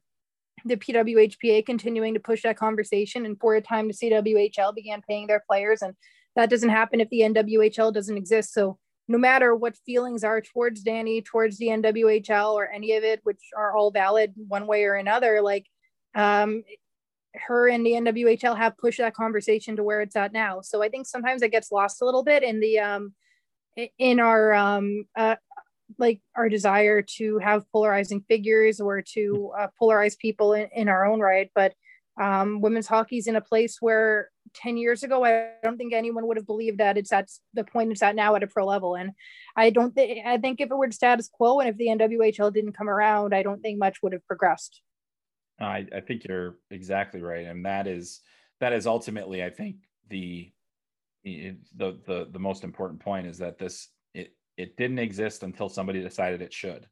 [0.65, 3.25] the PWHPA continuing to push that conversation.
[3.25, 5.81] And for a time, the CWHL began paying their players.
[5.81, 5.93] And
[6.35, 8.53] that doesn't happen if the NWHL doesn't exist.
[8.53, 8.77] So
[9.07, 13.41] no matter what feelings are towards Dani, towards the NWHL or any of it, which
[13.57, 15.65] are all valid one way or another, like
[16.15, 16.63] um,
[17.35, 20.61] her and the NWHL have pushed that conversation to where it's at now.
[20.61, 23.13] So I think sometimes it gets lost a little bit in the um,
[23.97, 25.35] in our um, uh,
[25.97, 31.05] like our desire to have polarizing figures or to uh, polarize people in, in our
[31.05, 31.49] own right.
[31.55, 31.73] But
[32.19, 36.25] um, women's hockey is in a place where 10 years ago, I don't think anyone
[36.27, 38.95] would have believed that it's at the point it's at now at a pro level.
[38.95, 39.11] And
[39.55, 42.73] I don't think, I think if it were status quo and if the NWHL didn't
[42.73, 44.81] come around, I don't think much would have progressed.
[45.59, 48.21] I, I think you're exactly right, and that is
[48.59, 49.77] that is ultimately, I think
[50.09, 50.51] the
[51.23, 56.01] the the the most important point is that this it it didn't exist until somebody
[56.01, 56.87] decided it should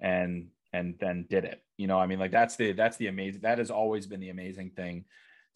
[0.00, 1.62] and and then did it.
[1.76, 4.30] You know i mean like that's the that's the amazing that has always been the
[4.30, 5.04] amazing thing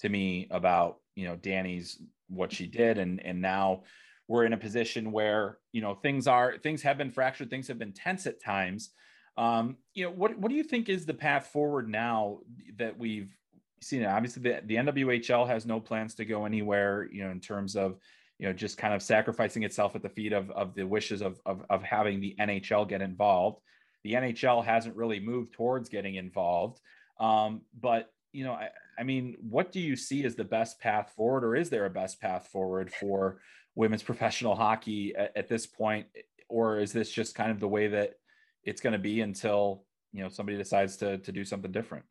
[0.00, 1.98] to me about you know dani's
[2.28, 3.84] what she did and and now
[4.28, 7.78] we're in a position where you know things are things have been fractured things have
[7.78, 8.90] been tense at times
[9.36, 12.38] um you know what what do you think is the path forward now
[12.76, 13.34] that we've
[13.80, 17.76] seen obviously the, the nwhl has no plans to go anywhere you know in terms
[17.76, 17.96] of
[18.40, 21.38] you know just kind of sacrificing itself at the feet of, of the wishes of,
[21.44, 23.60] of, of having the nhl get involved.
[24.02, 26.80] The nhl hasn't really moved towards getting involved.
[27.20, 31.12] Um, but you know I, I mean what do you see as the best path
[31.14, 33.40] forward or is there a best path forward for
[33.74, 36.06] women's professional hockey at, at this point
[36.48, 38.14] or is this just kind of the way that
[38.64, 42.04] it's going to be until you know somebody decides to to do something different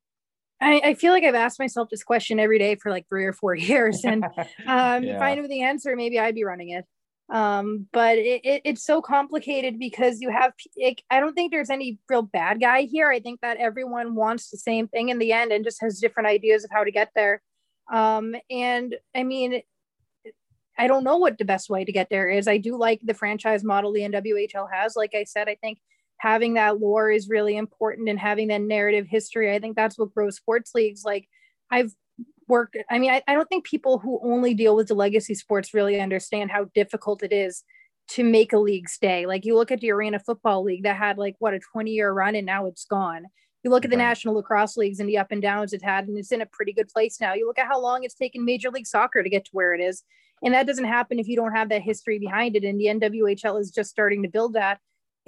[0.61, 3.31] I, I, feel like I've asked myself this question every day for like three or
[3.31, 5.15] four years, and um, yeah.
[5.15, 6.85] if I knew the answer, maybe I'd be running it.
[7.31, 10.51] Um, but it, it, it's so complicated because you have.
[10.75, 13.09] It, I don't think there's any real bad guy here.
[13.09, 16.27] I think that everyone wants the same thing in the end and just has different
[16.27, 17.41] ideas of how to get there.
[17.91, 19.61] Um, and I mean,
[20.77, 22.47] I don't know what the best way to get there is.
[22.47, 24.95] I do like the franchise model the NWHL has.
[24.95, 25.79] Like I said, I think
[26.19, 29.53] having that lore is really important and having that narrative history.
[29.53, 31.03] I think that's what grows sports leagues.
[31.03, 31.27] Like
[31.71, 31.93] I've
[32.47, 35.73] worked, I mean, I, I don't think people who only deal with the legacy sports
[35.73, 37.63] really understand how difficult it is
[38.09, 39.25] to make a league stay.
[39.25, 42.11] Like you look at the Arena Football League that had like what a 20 year
[42.11, 43.25] run and now it's gone.
[43.63, 44.03] You look at the right.
[44.03, 46.71] National Lacrosse Leagues and the up and downs it had, and it's in a pretty
[46.73, 47.33] good place now.
[47.33, 49.81] You look at how long it's taken Major League Soccer to get to where it
[49.81, 50.03] is.
[50.41, 52.63] And that doesn't happen if you don't have that history behind it.
[52.63, 54.79] And the NWHL is just starting to build that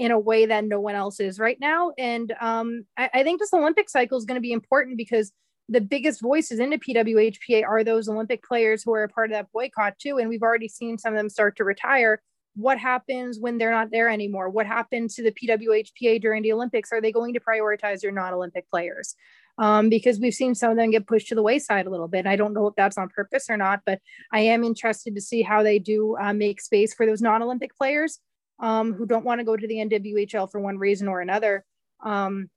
[0.02, 1.92] in a way that no one else is right now.
[1.96, 5.32] And um, I, I, think this Olympic cycle is going to be important because
[5.70, 9.36] the biggest voices in the PWHPA are those Olympic players who are a part of
[9.36, 10.18] that boycott too.
[10.18, 12.20] And we've already seen some of them start to retire.
[12.56, 14.50] What happens when they're not there anymore?
[14.50, 16.92] What happens to the PWHPA during the Olympics?
[16.92, 19.14] Are they going to prioritize their non Olympic players?
[19.60, 22.26] Um, because we've seen some of them get pushed to the wayside a little bit.
[22.26, 24.00] I don't know if that's on purpose or not, but
[24.34, 27.78] I am interested to see how they do uh, make space for those non Olympic
[27.78, 28.20] players
[28.62, 31.66] um, who don't want to go to the NWHL for one reason or another.
[32.04, 32.50] Um,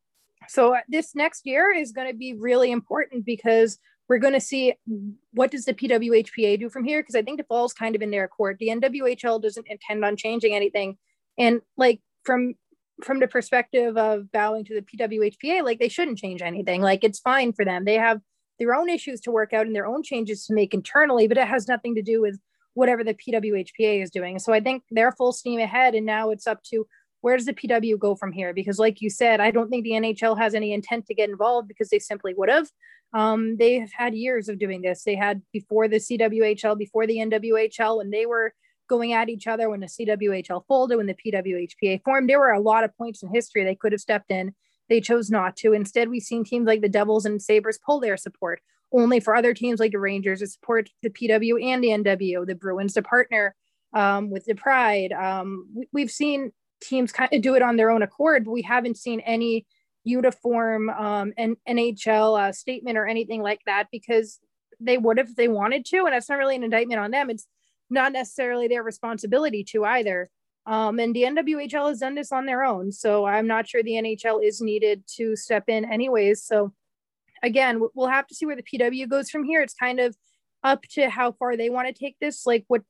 [0.48, 3.78] so uh, this next year is going to be really important because
[4.08, 4.74] we're going to see
[5.32, 8.10] what does the PWHPA do from here because I think the ball's kind of in
[8.10, 8.58] their court.
[8.58, 10.98] The NWHL doesn't intend on changing anything,
[11.38, 12.54] and like from
[13.02, 16.80] from the perspective of bowing to the PWHPA, like they shouldn't change anything.
[16.82, 17.84] Like it's fine for them.
[17.84, 18.20] They have
[18.58, 21.48] their own issues to work out and their own changes to make internally, but it
[21.48, 22.38] has nothing to do with
[22.74, 24.38] whatever the PWHPA is doing.
[24.38, 25.94] So I think they're full steam ahead.
[25.94, 26.86] And now it's up to
[27.20, 28.52] where does the PW go from here?
[28.52, 31.68] Because, like you said, I don't think the NHL has any intent to get involved
[31.68, 32.68] because they simply would have.
[33.14, 35.04] Um, they've had years of doing this.
[35.04, 38.52] They had before the CWHL, before the NWHL, when they were
[38.90, 42.28] going at each other, when the CWHL folded, when the PWHPA formed.
[42.28, 44.54] There were a lot of points in history they could have stepped in.
[44.90, 45.72] They chose not to.
[45.72, 48.60] Instead, we've seen teams like the Devils and Sabres pull their support
[48.94, 52.54] only for other teams like the Rangers to support the PW and the NW, the
[52.54, 53.54] Bruins to partner
[53.92, 55.12] um, with the Pride.
[55.12, 58.62] Um, we, have seen teams kind of do it on their own accord, but we
[58.62, 59.66] haven't seen any
[60.04, 64.38] uniform um, an NHL uh, statement or anything like that because
[64.80, 67.30] they would if they wanted to, and that's not really an indictment on them.
[67.30, 67.46] It's
[67.90, 70.30] not necessarily their responsibility to either.
[70.66, 73.92] Um, and the NWHL has done this on their own, so I'm not sure the
[73.92, 76.42] NHL is needed to step in anyways.
[76.42, 76.72] So
[77.42, 79.60] again, we'll have to see where the PW goes from here.
[79.62, 80.16] It's kind of
[80.62, 82.82] up to how far they want to take this, like what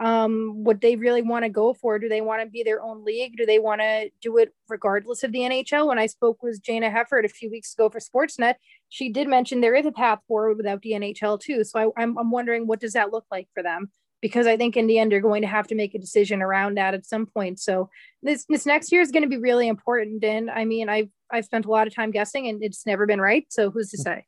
[0.00, 1.98] um what they really want to go for.
[1.98, 3.36] Do they want to be their own league?
[3.36, 5.86] Do they want to do it regardless of the NHL?
[5.86, 8.54] When I spoke with Jayna Hefford a few weeks ago for Sportsnet,
[8.88, 11.62] she did mention there is a path forward without the NHL too.
[11.64, 13.90] So I, I'm I'm wondering what does that look like for them
[14.24, 16.78] because I think in the end they're going to have to make a decision around
[16.78, 17.60] that at some point.
[17.60, 17.90] So
[18.22, 20.24] this this next year is going to be really important.
[20.24, 23.20] And I mean, I've I've spent a lot of time guessing, and it's never been
[23.20, 23.46] right.
[23.50, 24.02] So who's to hmm.
[24.02, 24.26] say?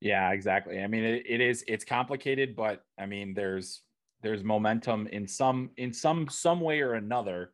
[0.00, 0.80] Yeah, exactly.
[0.80, 3.82] I mean, it, it is it's complicated, but I mean, there's
[4.22, 7.52] there's momentum in some in some some way or another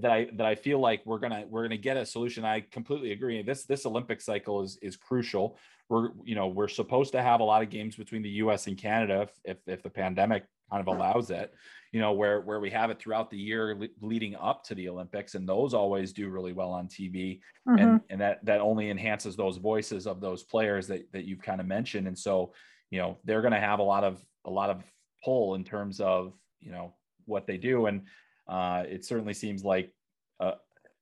[0.00, 2.44] that I that I feel like we're gonna we're gonna get a solution.
[2.44, 3.42] I completely agree.
[3.42, 5.58] This this Olympic cycle is is crucial.
[5.88, 8.66] We're you know we're supposed to have a lot of games between the U.S.
[8.66, 11.52] and Canada if if, if the pandemic kind of allows it
[11.92, 14.88] you know where where we have it throughout the year le- leading up to the
[14.88, 17.78] olympics and those always do really well on tv mm-hmm.
[17.78, 21.60] and and that that only enhances those voices of those players that that you've kind
[21.60, 22.52] of mentioned and so
[22.90, 24.82] you know they're going to have a lot of a lot of
[25.24, 26.94] pull in terms of you know
[27.26, 28.02] what they do and
[28.50, 29.94] uh, it certainly seems like
[30.40, 30.54] a,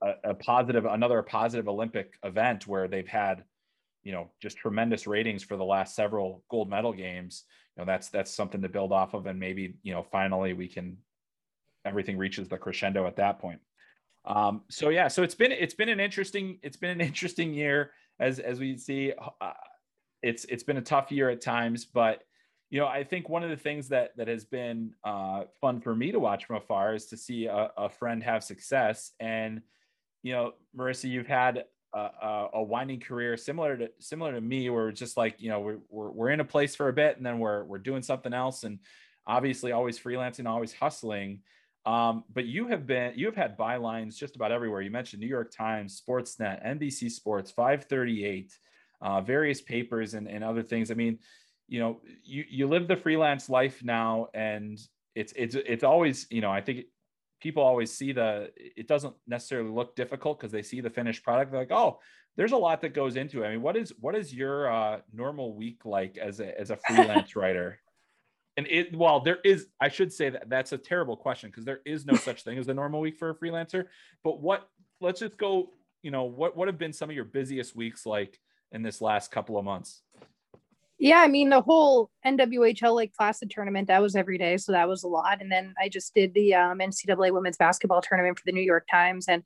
[0.03, 3.44] a, a positive another positive olympic event where they've had
[4.05, 7.44] you know just tremendous ratings for the last several gold medal games
[7.76, 10.68] you know that's that's something to build off of and maybe you know finally we
[10.68, 10.96] can
[11.84, 13.61] everything reaches the crescendo at that point
[14.24, 17.92] Um, so yeah, so it's been it's been an interesting it's been an interesting year
[18.20, 19.12] as as we see.
[19.40, 19.53] Uh,
[20.22, 22.22] it's it's been a tough year at times, but
[22.71, 25.95] you know I think one of the things that that has been uh, fun for
[25.95, 29.12] me to watch from afar is to see a, a friend have success.
[29.21, 29.62] And
[30.23, 31.64] you know, Marissa, you've had
[31.95, 35.61] a, a, winding career similar to similar to me where it's just like you know
[35.61, 38.35] we're, we're, we're in a place for a bit and then we're we're doing something
[38.35, 38.79] else and
[39.27, 41.41] obviously always freelancing always hustling.
[41.87, 44.83] Um, but you have been you have had bylines just about everywhere.
[44.83, 48.53] You mentioned new york times sportsnet nbc sports 538
[49.01, 50.91] uh, various papers and, and other things.
[50.91, 51.19] I mean
[51.69, 54.79] you know you you live the freelance life now and
[55.14, 56.87] it's it's it's always you know i think
[57.41, 61.53] people always see the it doesn't necessarily look difficult because they see the finished product
[61.53, 61.99] they're like oh
[62.39, 63.49] there's a lot that goes into it.
[63.49, 66.77] I mean what is what is your uh, normal week like as a as a
[66.87, 67.81] freelance writer?
[68.57, 71.81] And it well there is i should say that that's a terrible question because there
[71.85, 73.85] is no such thing as a normal week for a freelancer
[74.25, 74.69] but what
[75.01, 75.71] let's just go
[76.03, 78.41] you know what what have been some of your busiest weeks like
[78.73, 80.03] in this last couple of months
[81.01, 84.88] yeah, I mean the whole NWHL Lake Placid tournament that was every day, so that
[84.88, 85.40] was a lot.
[85.40, 88.86] And then I just did the um, NCAA women's basketball tournament for the New York
[88.90, 89.44] Times, and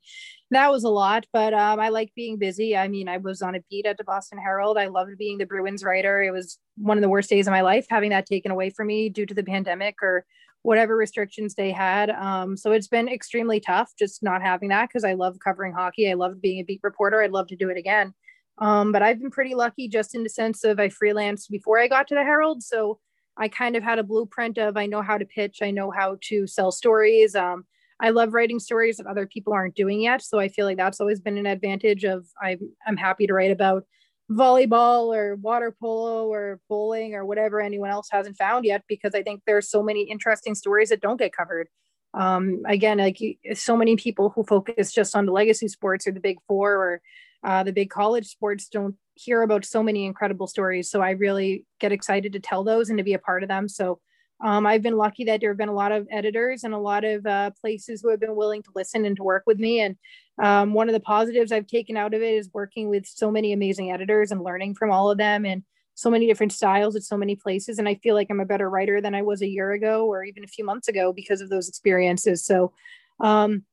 [0.49, 1.27] that was a lot.
[1.31, 2.75] But um, I like being busy.
[2.75, 4.79] I mean, I was on a beat at the Boston Herald.
[4.79, 6.23] I loved being the Bruins writer.
[6.23, 8.87] It was one of the worst days of my life having that taken away from
[8.87, 10.25] me due to the pandemic or
[10.63, 12.09] whatever restrictions they had.
[12.09, 16.09] Um, so it's been extremely tough just not having that because I love covering hockey.
[16.09, 17.21] I love being a beat reporter.
[17.21, 18.13] I'd love to do it again.
[18.59, 21.87] Um, but I've been pretty lucky just in the sense of I freelanced before I
[21.87, 22.63] got to the Herald.
[22.63, 22.99] So
[23.35, 26.17] I kind of had a blueprint of I know how to pitch, I know how
[26.29, 27.35] to sell stories.
[27.35, 27.65] Um,
[27.99, 30.21] I love writing stories that other people aren't doing yet.
[30.21, 33.51] So I feel like that's always been an advantage of I'm, I'm happy to write
[33.51, 33.85] about
[34.31, 39.23] volleyball or water polo or bowling or whatever anyone else hasn't found yet because I
[39.23, 41.69] think there's so many interesting stories that don't get covered.
[42.13, 43.19] Um, again, like
[43.53, 47.01] so many people who focus just on the legacy sports or the big four or
[47.43, 50.89] uh, the big college sports don't hear about so many incredible stories.
[50.89, 53.67] So I really get excited to tell those and to be a part of them.
[53.67, 53.99] So
[54.43, 57.03] um, I've been lucky that there have been a lot of editors and a lot
[57.03, 59.79] of uh, places who have been willing to listen and to work with me.
[59.79, 59.95] And
[60.41, 63.53] um, one of the positives I've taken out of it is working with so many
[63.53, 65.63] amazing editors and learning from all of them and
[65.95, 67.77] so many different styles at so many places.
[67.77, 70.23] And I feel like I'm a better writer than I was a year ago or
[70.23, 72.43] even a few months ago because of those experiences.
[72.43, 72.73] So
[73.19, 73.63] um,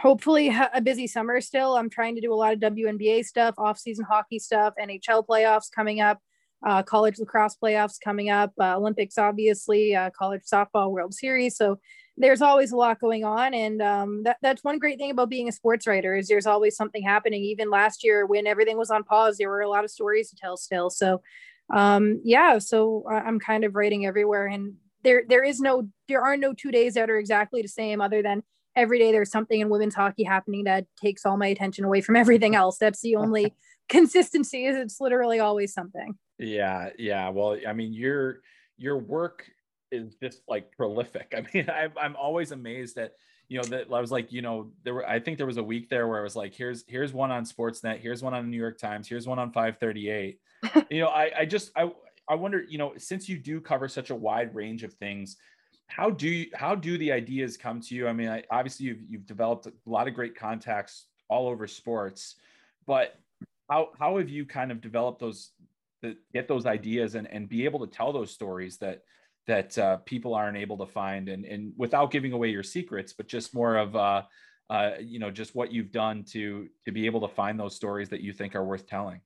[0.00, 1.76] hopefully a busy summer still.
[1.76, 6.00] I'm trying to do a lot of WNBA stuff, off-season hockey stuff, NHL playoffs coming
[6.00, 6.18] up,
[6.64, 11.56] uh, college lacrosse playoffs coming up, uh, Olympics obviously, uh, college softball World Series.
[11.56, 11.78] So
[12.16, 15.48] there's always a lot going on, and um, that, that's one great thing about being
[15.48, 17.42] a sports writer is there's always something happening.
[17.42, 20.36] Even last year when everything was on pause, there were a lot of stories to
[20.36, 20.90] tell still.
[20.90, 21.22] So
[21.72, 24.74] um, yeah, so I'm kind of writing everywhere, and
[25.04, 28.22] there there is no there are no two days that are exactly the same other
[28.22, 28.42] than
[28.76, 32.16] every day there's something in women's hockey happening that takes all my attention away from
[32.22, 32.78] everything else.
[32.78, 33.54] That's the only
[33.88, 36.14] consistency is it's literally always something.
[36.38, 37.28] Yeah, yeah.
[37.28, 38.40] Well, I mean, your
[38.76, 39.46] your work
[39.90, 41.34] is just like prolific.
[41.36, 43.12] I mean, I'm I'm always amazed at
[43.48, 45.62] you know that I was like, you know, there were I think there was a
[45.62, 48.56] week there where I was like, here's here's one on Sportsnet, here's one on New
[48.56, 50.38] York Times, here's one on 538.
[50.90, 51.90] you know, I I just I
[52.28, 55.36] I wonder, you know, since you do cover such a wide range of things,
[55.94, 58.08] how do you, how do the ideas come to you?
[58.08, 62.36] I mean, I, obviously you've you've developed a lot of great contacts all over sports,
[62.86, 63.18] but
[63.68, 65.50] how how have you kind of developed those
[66.00, 69.02] that get those ideas and and be able to tell those stories that
[69.46, 73.28] that uh, people aren't able to find and and without giving away your secrets, but
[73.28, 74.22] just more of uh,
[74.70, 78.08] uh, you know just what you've done to to be able to find those stories
[78.08, 79.20] that you think are worth telling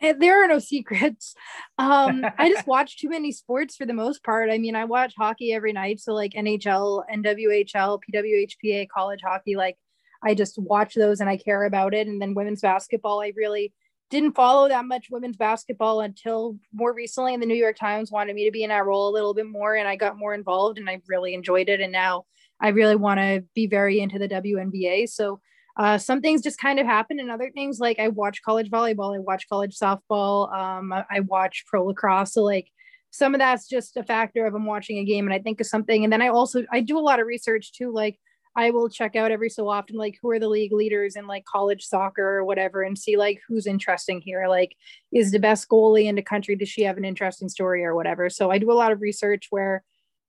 [0.00, 1.34] there are no secrets.
[1.78, 4.50] Um, I just watch too many sports for the most part.
[4.50, 6.00] I mean, I watch hockey every night.
[6.00, 9.76] So like NHL, NWHL, PWHPA, college hockey, like
[10.22, 12.06] I just watch those and I care about it.
[12.06, 13.72] And then women's basketball, I really
[14.10, 17.32] didn't follow that much women's basketball until more recently.
[17.32, 19.46] And the New York Times wanted me to be in that role a little bit
[19.46, 19.76] more.
[19.76, 21.80] And I got more involved and I really enjoyed it.
[21.80, 22.24] And now
[22.60, 25.08] I really want to be very into the WNBA.
[25.08, 25.40] So
[25.80, 29.16] uh, some things just kind of happen and other things like i watch college volleyball
[29.16, 32.68] i watch college softball um, I, I, watch pro lacrosse so like
[33.10, 35.66] some of that's just a factor of i'm watching a game and i think of
[35.66, 38.20] something and then i also i do a lot of research too like
[38.56, 41.46] i will check out every so often like who are the league leaders in like
[41.46, 44.76] college soccer or whatever and see like who's interesting here like
[45.14, 48.28] is the best goalie in the country does she have an interesting story or whatever
[48.28, 49.82] so i do a lot of research where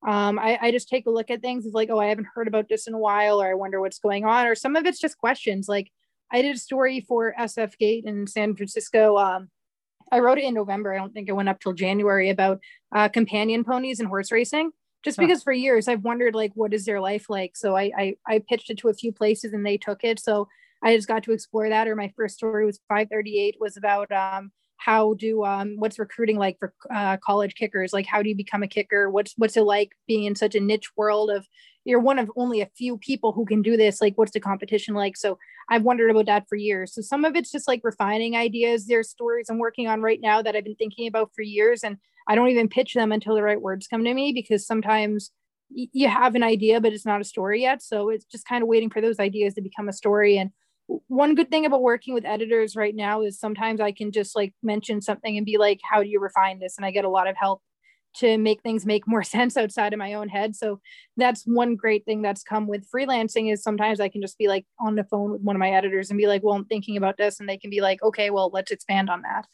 [0.08, 1.66] um, I, I just take a look at things.
[1.66, 4.00] It's like, oh, I haven't heard about this in a while, or I wonder what's
[4.00, 5.70] going on, or some of it's just questions.
[5.70, 5.92] Like
[6.32, 9.18] I did a story for SF Gate in San Francisco.
[9.18, 9.50] Um,
[10.12, 10.94] I wrote it in November.
[10.94, 12.60] I don't think it went up till January about
[12.94, 14.72] uh, companion ponies and horse racing.
[15.04, 15.26] just huh.
[15.26, 17.56] because for years I've wondered like what is their life like.
[17.56, 20.20] So I, I I pitched it to a few places and they took it.
[20.20, 20.48] So
[20.84, 21.88] I just got to explore that.
[21.88, 24.52] Or my first story was 538 was about um
[24.84, 27.94] how do um what's recruiting like for uh, college kickers?
[27.94, 29.10] Like how do you become a kicker?
[29.10, 31.48] What's what's it like being in such a niche world of
[31.84, 34.02] you're one of only a few people who can do this?
[34.02, 35.18] Like what's the competition like?
[35.18, 35.38] So
[35.70, 36.94] i've wondered about that for years.
[36.94, 38.88] So some of it's just like refining ideas.
[38.88, 41.98] There's stories i'm working on right now that i've been thinking about for years and
[42.28, 45.32] i don't even pitch them until the right words come to me because sometimes
[45.74, 47.82] you have an idea but it's not a story yet.
[47.82, 50.52] So it's just kind of waiting for those ideas to become a story and
[51.08, 54.54] one good thing about working with editors right now is sometimes I can just like
[54.64, 56.78] mention something and be like, how do you refine this?
[56.78, 57.62] And I get a lot of help
[58.14, 60.56] to make things make more sense outside of my own head.
[60.56, 60.80] So
[61.18, 64.66] that's one great thing that's come with freelancing is sometimes I can just be like
[64.80, 67.18] on the phone with one of my editors and be like, well, I'm thinking about
[67.18, 67.40] this.
[67.40, 69.48] And they can be like, okay, well, let's expand on that.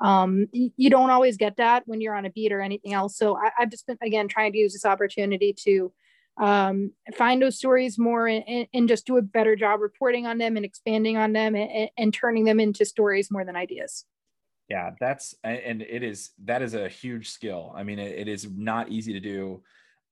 [0.00, 3.16] Um, you don't always get that when you're on a beat or anything else.
[3.16, 5.92] So I, I've just been, again, trying to use this opportunity to
[6.36, 10.56] um, find those stories more and, and, just do a better job reporting on them
[10.56, 14.04] and expanding on them and, and turning them into stories more than ideas.
[14.68, 17.72] Yeah that's and it is that is a huge skill.
[17.76, 19.62] I mean it, it is not easy to do.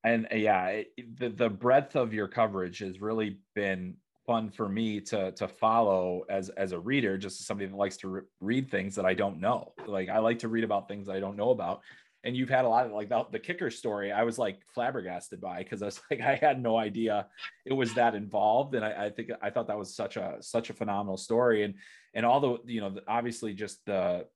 [0.05, 3.97] And uh, yeah it, the, the breadth of your coverage has really been
[4.27, 8.09] fun for me to to follow as as a reader just somebody that likes to
[8.09, 9.73] re- read things that i don't know.
[9.87, 11.81] Like i like to read about things i don't know about
[12.25, 15.41] and you've had a lot of like the, the kicker story i was like flabbergasted
[15.41, 17.27] by because i was like i had no idea
[17.65, 20.71] it was that involved and I, I, think i thought that was such a such
[20.71, 21.75] a phenomenal story and
[22.15, 24.27] and all the you know obviously just the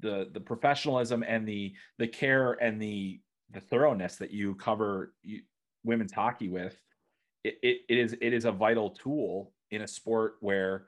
[0.00, 3.20] the the professionalism and the the care and the
[3.52, 5.40] the thoroughness that you cover you,
[5.84, 6.80] women's hockey with
[7.44, 10.86] it, it, it is it is a vital tool in a sport where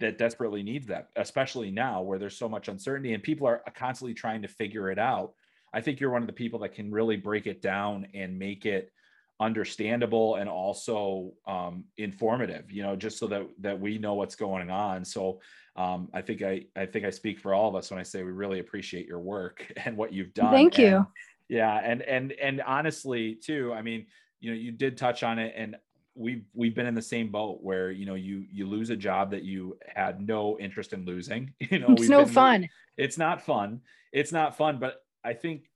[0.00, 4.14] that desperately needs that especially now where there's so much uncertainty and people are constantly
[4.14, 5.34] trying to figure it out
[5.72, 8.66] I think you're one of the people that can really break it down and make
[8.66, 8.92] it
[9.38, 14.70] understandable and also um, informative you know just so that that we know what's going
[14.70, 15.04] on.
[15.04, 15.40] So
[15.76, 18.22] um, i think i i think i speak for all of us when i say
[18.22, 20.52] we really appreciate your work and what you've done.
[20.52, 20.96] Thank you.
[20.96, 21.06] And,
[21.48, 24.06] yeah and and and honestly too i mean
[24.38, 25.76] you know you did touch on it and
[26.14, 29.30] we've we've been in the same boat where you know you you lose a job
[29.32, 32.68] that you had no interest in losing you know it's no fun.
[32.96, 33.80] It's not fun.
[34.12, 35.70] It's not fun but I think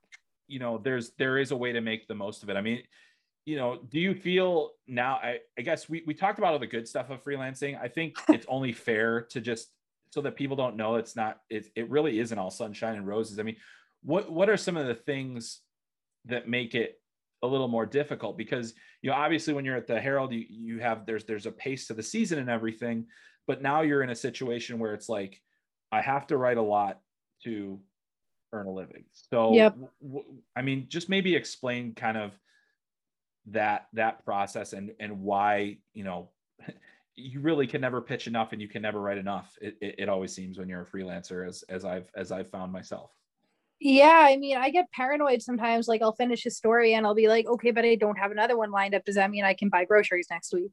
[0.47, 2.57] you know there's there is a way to make the most of it.
[2.57, 2.83] I mean,
[3.45, 5.17] you know, do you feel now?
[5.17, 7.81] I, I guess we we talked about all the good stuff of freelancing.
[7.81, 9.69] I think it's only fair to just
[10.11, 13.39] so that people don't know it's not it it really isn't all sunshine and roses.
[13.39, 13.57] I mean,
[14.03, 15.61] what what are some of the things
[16.27, 17.01] that make it
[17.43, 18.73] a little more difficult because
[19.03, 21.87] you know obviously when you're at the herald you, you have there's there's a pace
[21.87, 23.05] to the season and everything
[23.47, 25.43] but now you're in a situation where it's like
[25.93, 27.01] i have to write a lot
[27.43, 27.79] to
[28.55, 29.05] earn a living.
[29.13, 29.77] So, yep.
[30.03, 32.39] w- I mean, just maybe explain kind of
[33.47, 36.31] that that process and and why you know
[37.15, 39.57] you really can never pitch enough and you can never write enough.
[39.61, 42.73] It, it, it always seems when you're a freelancer, as as I've as I've found
[42.73, 43.11] myself.
[43.81, 45.89] Yeah, I mean, I get paranoid sometimes.
[45.89, 48.57] Like, I'll finish a story and I'll be like, okay, but I don't have another
[48.57, 49.05] one lined up.
[49.05, 50.71] Does that mean I can buy groceries next week?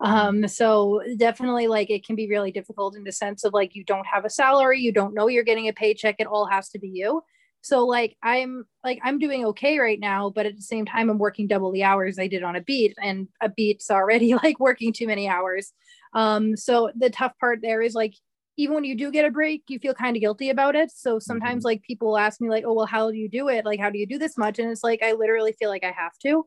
[0.00, 0.14] Mm-hmm.
[0.44, 3.84] Um, so definitely, like, it can be really difficult in the sense of like you
[3.84, 6.16] don't have a salary, you don't know you're getting a paycheck.
[6.18, 7.22] It all has to be you.
[7.60, 11.18] So like I'm like I'm doing okay right now, but at the same time I'm
[11.18, 14.92] working double the hours I did on a beat, and a beat's already like working
[14.92, 15.72] too many hours.
[16.12, 18.14] Um, so the tough part there is like
[18.56, 20.90] even when you do get a break, you feel kind of guilty about it.
[20.90, 21.66] So sometimes mm-hmm.
[21.66, 23.64] like people ask me like, oh, well, how do you do it?
[23.64, 24.58] Like, how do you do this much?
[24.58, 26.46] And it's like, I literally feel like I have to,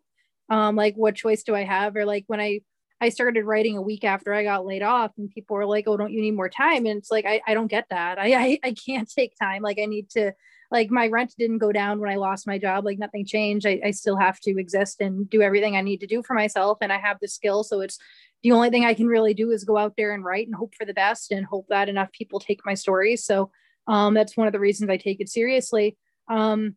[0.50, 1.96] um, like what choice do I have?
[1.96, 2.62] Or like when I,
[3.02, 5.98] I started writing a week after I got laid off and people were like, oh,
[5.98, 6.86] don't you need more time?
[6.86, 8.18] And it's like, I, I don't get that.
[8.20, 9.62] I, I, I can't take time.
[9.62, 10.32] Like I need to,
[10.70, 12.86] like my rent didn't go down when I lost my job.
[12.86, 13.66] Like nothing changed.
[13.66, 16.80] I, I still have to exist and do everything I need to do for myself.
[16.82, 17.64] And I have the skill.
[17.64, 17.98] So it's
[18.44, 20.74] the only thing I can really do is go out there and write and hope
[20.76, 23.24] for the best and hope that enough people take my stories.
[23.24, 23.52] So
[23.88, 25.98] um, that's one of the reasons I take it seriously.
[26.30, 26.76] Um,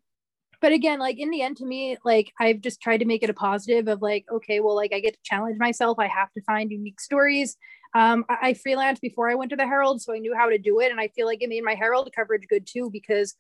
[0.61, 3.31] but again, like in the end, to me, like I've just tried to make it
[3.31, 5.99] a positive of like, okay, well, like I get to challenge myself.
[5.99, 7.57] I have to find unique stories.
[7.95, 10.59] Um, I, I freelanced before I went to the Herald, so I knew how to
[10.59, 13.35] do it, and I feel like it made my Herald coverage good too because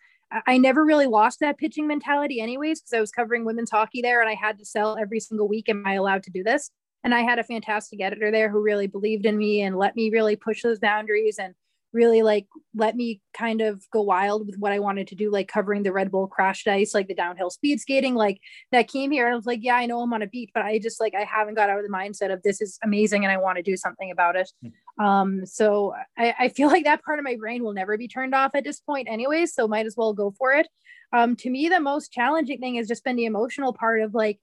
[0.46, 4.20] I never really lost that pitching mentality, anyways, because I was covering women's hockey there,
[4.20, 5.68] and I had to sell every single week.
[5.68, 6.70] Am I allowed to do this?
[7.02, 10.10] and I had a fantastic editor there who really believed in me and let me
[10.10, 11.54] really push those boundaries and
[11.92, 15.48] really like let me kind of go wild with what I wanted to do, like
[15.48, 19.26] covering the Red Bull crashed ice, like the downhill speed skating, like that came here.
[19.26, 21.14] And I was like, yeah, I know I'm on a beat, but I just like
[21.14, 23.62] I haven't got out of the mindset of this is amazing and I want to
[23.62, 24.50] do something about it.
[24.62, 25.04] Hmm.
[25.04, 28.34] Um, so I, I feel like that part of my brain will never be turned
[28.34, 29.54] off at this point, anyways.
[29.54, 30.68] So might as well go for it.
[31.12, 34.38] Um, to me, the most challenging thing has just been the emotional part of like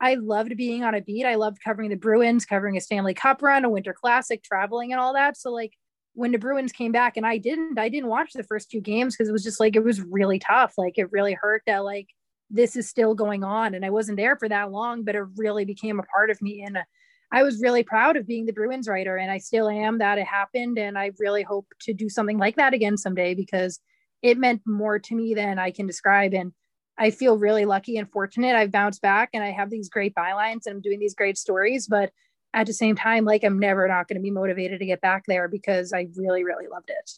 [0.00, 1.26] I loved being on a beat.
[1.26, 5.00] I loved covering the Bruins, covering a Stanley Cup run, a Winter Classic, traveling, and
[5.00, 5.36] all that.
[5.36, 5.74] So like
[6.14, 9.14] when the Bruins came back, and I didn't, I didn't watch the first two games
[9.14, 10.74] because it was just like it was really tough.
[10.76, 12.08] Like it really hurt that like
[12.50, 15.64] this is still going on, and I wasn't there for that long, but it really
[15.64, 16.62] became a part of me.
[16.62, 16.78] And
[17.32, 20.26] I was really proud of being the Bruins writer, and I still am that it
[20.26, 20.78] happened.
[20.78, 23.78] And I really hope to do something like that again someday because
[24.22, 26.34] it meant more to me than I can describe.
[26.34, 26.52] And
[26.98, 28.54] I feel really lucky and fortunate.
[28.54, 31.86] I've bounced back and I have these great bylines and I'm doing these great stories,
[31.86, 32.10] but
[32.52, 35.24] at the same time, like I'm never not going to be motivated to get back
[35.26, 37.10] there because I really, really loved it.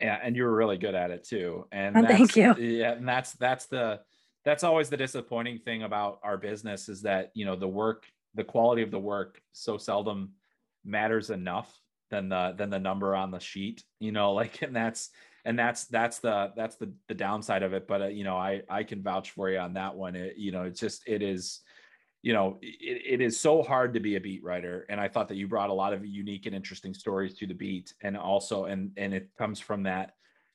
[0.00, 1.66] Yeah, and you were really good at it too.
[1.72, 2.54] And oh, thank you.
[2.56, 4.00] Yeah, and that's that's the
[4.44, 8.44] that's always the disappointing thing about our business is that you know the work, the
[8.44, 10.32] quality of the work, so seldom
[10.84, 11.78] matters enough
[12.10, 13.84] than the than the number on the sheet.
[13.98, 15.10] You know, like and that's
[15.44, 18.62] and that's that's the that's the the downside of it but uh, you know i
[18.68, 21.60] i can vouch for you on that one it, you know it's just it is
[22.22, 25.28] you know it, it is so hard to be a beat writer and i thought
[25.28, 28.64] that you brought a lot of unique and interesting stories to the beat and also
[28.66, 30.12] and and it comes from that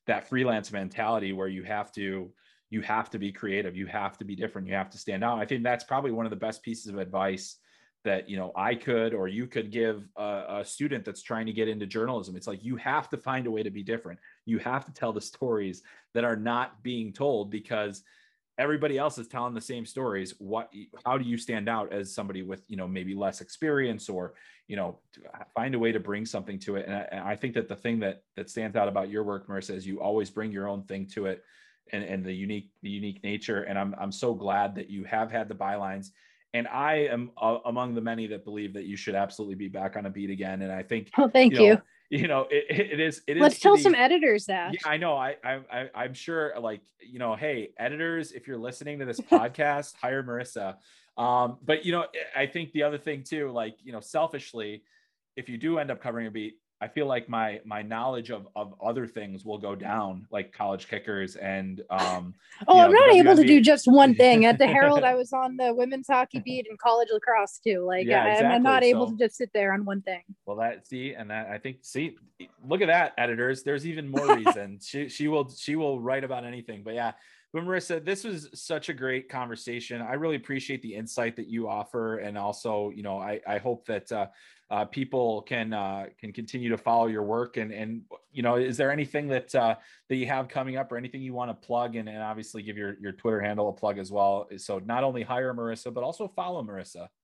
[0.08, 2.32] that freelance mentality where you have to
[2.70, 5.40] you have to be creative you have to be different you have to stand out
[5.40, 7.58] i think that's probably one of the best pieces of advice
[8.06, 11.52] that you know I could or you could give a, a, student that's trying to
[11.52, 12.36] get into journalism.
[12.36, 14.20] It's like you have to find a way to be different.
[14.46, 15.82] You have to tell the stories
[16.14, 18.04] that are not being told because
[18.58, 20.34] everybody else is telling the same stories.
[20.40, 20.72] What
[21.06, 24.34] how do you stand out as somebody with you know maybe less experience or
[24.68, 25.00] you know
[25.54, 26.86] find a way to bring something to it?
[26.88, 29.48] And I, and I think that the thing that that stands out about your work,
[29.48, 31.44] Marissa, is you always bring your own thing to it.
[31.94, 35.32] And, and the unique the unique nature and I'm I'm so glad that you have
[35.32, 36.10] had the bylines
[36.56, 39.98] and I am uh, among the many that believe that you should absolutely be back
[39.98, 40.62] on a beat again.
[40.62, 41.60] And I think, oh, thank you.
[41.60, 41.82] Know, you.
[42.10, 43.22] You know, it, it is.
[43.28, 44.74] It Let's is tell the, some editors that.
[44.74, 45.16] Yeah, I know.
[45.16, 46.54] I, I, I, am sure.
[46.60, 50.76] Like, you know, hey, editors, if you're listening to this podcast, hire Marissa.
[51.18, 54.84] Um, but you know, I think the other thing too, like, you know, selfishly,
[55.36, 58.48] if you do end up covering a beat, I feel like my my knowledge of
[58.56, 62.36] of other things will go down, like college kickers and um.
[62.68, 64.46] oh, I'm not able to do just one thing.
[64.46, 67.84] At the Herald, I was on the women's hockey beat and college lacrosse too.
[67.84, 68.56] Like yeah, exactly.
[68.56, 70.22] I'm not able so, to just sit there on one thing.
[70.46, 72.18] Well, that see, and that I think see,
[72.64, 73.64] look at that, editors.
[73.64, 74.78] There's even more reason.
[74.84, 76.84] she she will she will write about anything.
[76.84, 77.14] But yeah,
[77.52, 80.04] but Marissa, this was such a great conversation.
[80.04, 83.88] I really appreciate the insight that you offer, and also, you know, I I hope
[83.88, 84.12] that.
[84.12, 84.28] Uh,
[84.72, 88.02] uh, people can uh, can continue to follow your work and and
[88.32, 89.76] you know is there anything that uh,
[90.10, 92.78] that you have coming up or anything you want to plug and, and obviously give
[92.78, 96.28] your your Twitter handle a plug as well so not only hire Marissa but also
[96.28, 97.08] follow Marissa.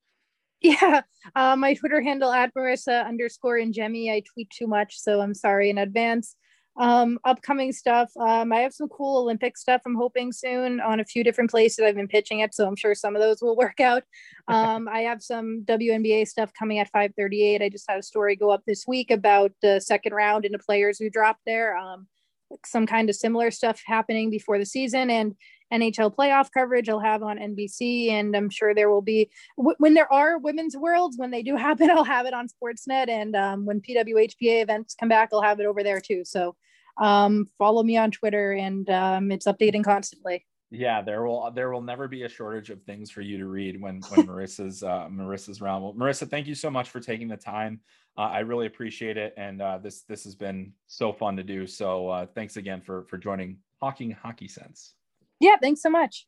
[0.64, 1.02] Yeah,
[1.36, 4.14] uh, my Twitter handle at Marissa underscore Ingemi.
[4.14, 6.36] I tweet too much, so I'm sorry in advance
[6.82, 11.06] um upcoming stuff um i have some cool olympic stuff i'm hoping soon on a
[11.06, 13.80] few different places i've been pitching it so i'm sure some of those will work
[13.80, 14.04] out
[14.48, 18.50] um i have some WNBA stuff coming at 538 i just had a story go
[18.50, 22.08] up this week about the second round and the players who dropped there um
[22.66, 25.36] some kind of similar stuff happening before the season and
[25.72, 29.94] NHL playoff coverage I'll have on NBC, and I'm sure there will be w- when
[29.94, 31.90] there are women's worlds when they do happen.
[31.90, 35.66] I'll have it on Sportsnet, and um, when PWHPA events come back, I'll have it
[35.66, 36.24] over there too.
[36.26, 36.58] So
[36.98, 40.46] um, follow me on Twitter, and um, it's updating constantly.
[40.74, 43.80] Yeah, there will there will never be a shortage of things for you to read
[43.80, 45.84] when when Marissa's uh, Marissa's around.
[45.84, 47.82] Well, Marissa, thank you so much for taking the time.
[48.18, 51.68] Uh, I really appreciate it, and uh, this this has been so fun to do.
[51.68, 54.94] So uh, thanks again for for joining Hawking Hockey Sense.
[55.42, 56.26] Yeah, thanks so much.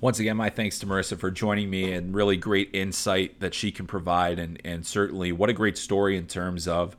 [0.00, 3.70] Once again, my thanks to Marissa for joining me and really great insight that she
[3.70, 6.96] can provide, and and certainly what a great story in terms of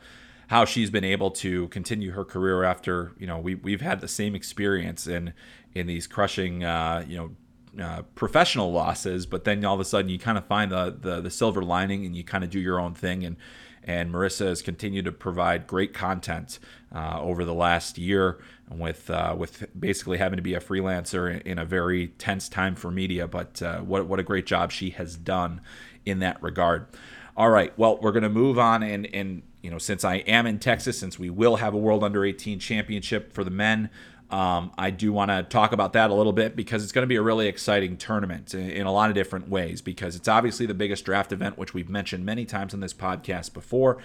[0.47, 4.07] how she's been able to continue her career after you know we we've had the
[4.07, 5.33] same experience in
[5.73, 10.09] in these crushing uh, you know uh, professional losses, but then all of a sudden
[10.09, 12.79] you kind of find the, the the silver lining and you kind of do your
[12.79, 13.35] own thing and
[13.83, 16.59] and Marissa has continued to provide great content
[16.93, 18.37] uh, over the last year
[18.69, 22.91] with uh, with basically having to be a freelancer in a very tense time for
[22.91, 23.27] media.
[23.27, 25.61] But uh, what what a great job she has done
[26.05, 26.87] in that regard.
[27.35, 30.47] All right, well we're going to move on and and you know since I am
[30.47, 33.89] in Texas, since we will have a World Under 18 Championship for the men.
[34.31, 37.07] Um, I do want to talk about that a little bit because it's going to
[37.07, 39.81] be a really exciting tournament in, in, a lot of different ways.
[39.81, 43.53] Because it's obviously the biggest draft event, which we've mentioned many times on this podcast
[43.53, 43.97] before.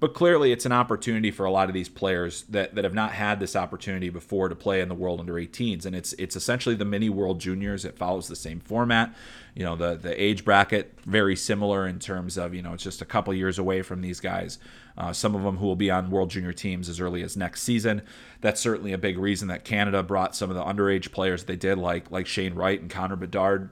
[0.00, 3.12] But clearly, it's an opportunity for a lot of these players that, that have not
[3.12, 6.74] had this opportunity before to play in the World Under 18s, and it's it's essentially
[6.74, 7.84] the mini World Juniors.
[7.84, 9.14] It follows the same format.
[9.54, 13.02] You know, the the age bracket very similar in terms of you know it's just
[13.02, 14.58] a couple years away from these guys.
[14.96, 17.62] Uh, some of them who will be on World Junior teams as early as next
[17.62, 18.00] season.
[18.40, 21.76] That's certainly a big reason that Canada brought some of the underage players they did,
[21.76, 23.68] like like Shane Wright and Connor Bedard.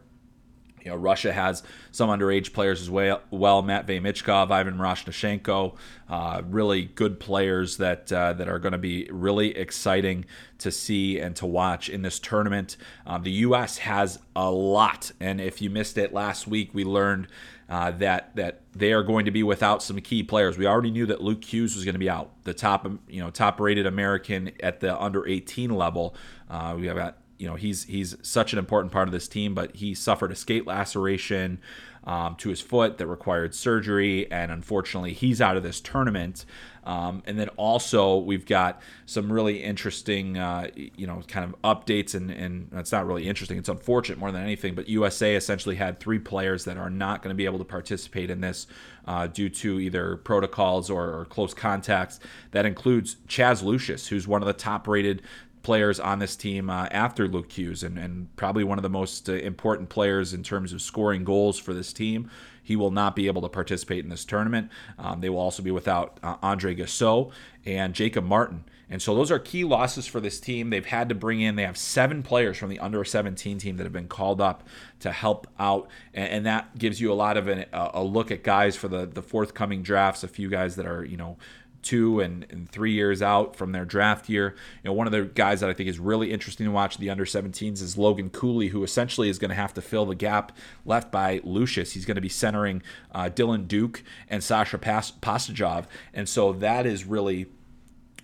[0.89, 1.63] You know, Russia has
[1.93, 3.21] some underage players as well.
[3.31, 5.77] well Matvey Ivan Miroshnichenko,
[6.09, 10.25] uh, really good players that uh, that are going to be really exciting
[10.61, 12.79] to see and to watch in this tournament.
[13.07, 13.79] Um, the U.S.
[13.79, 17.29] has a lot, and if you missed it last week, we learned
[17.69, 20.57] uh, that that they are going to be without some key players.
[20.57, 23.29] We already knew that Luke Hughes was going to be out, the top you know
[23.29, 26.15] top rated American at the under 18 level.
[26.49, 29.55] Uh, we have got you know he's he's such an important part of this team,
[29.55, 31.61] but he suffered a skate laceration
[32.05, 36.45] um, to his foot that required surgery, and unfortunately he's out of this tournament.
[36.85, 42.15] Um, and then also we've got some really interesting, uh, you know, kind of updates,
[42.15, 43.59] and, and it's not really interesting.
[43.59, 44.75] It's unfortunate more than anything.
[44.75, 48.31] But USA essentially had three players that are not going to be able to participate
[48.31, 48.67] in this
[49.07, 52.21] uh, due to either protocols or, or close contacts.
[52.53, 55.21] That includes Chaz Lucius, who's one of the top-rated
[55.69, 59.29] players on this team uh, after Luke Hughes, and, and probably one of the most
[59.29, 62.31] uh, important players in terms of scoring goals for this team.
[62.63, 64.71] He will not be able to participate in this tournament.
[64.99, 67.33] Um, they will also be without uh, Andre Gasseau
[67.67, 68.65] and Jacob Martin.
[68.89, 70.71] And so those are key losses for this team.
[70.71, 73.85] They've had to bring in, they have seven players from the under 17 team that
[73.85, 74.67] have been called up
[75.01, 75.91] to help out.
[76.15, 79.05] And, and that gives you a lot of an, a look at guys for the,
[79.05, 81.37] the forthcoming drafts, a few guys that are, you know,
[81.83, 84.55] two and, and, three years out from their draft year.
[84.83, 87.11] You know, one of the guys that I think is really interesting to watch the
[87.11, 90.53] under 17s is Logan Cooley, who essentially is going to have to fill the gap
[90.85, 91.93] left by Lucius.
[91.93, 95.13] He's going to be centering uh, Dylan Duke and Sasha Pas-
[96.13, 97.47] And so that is really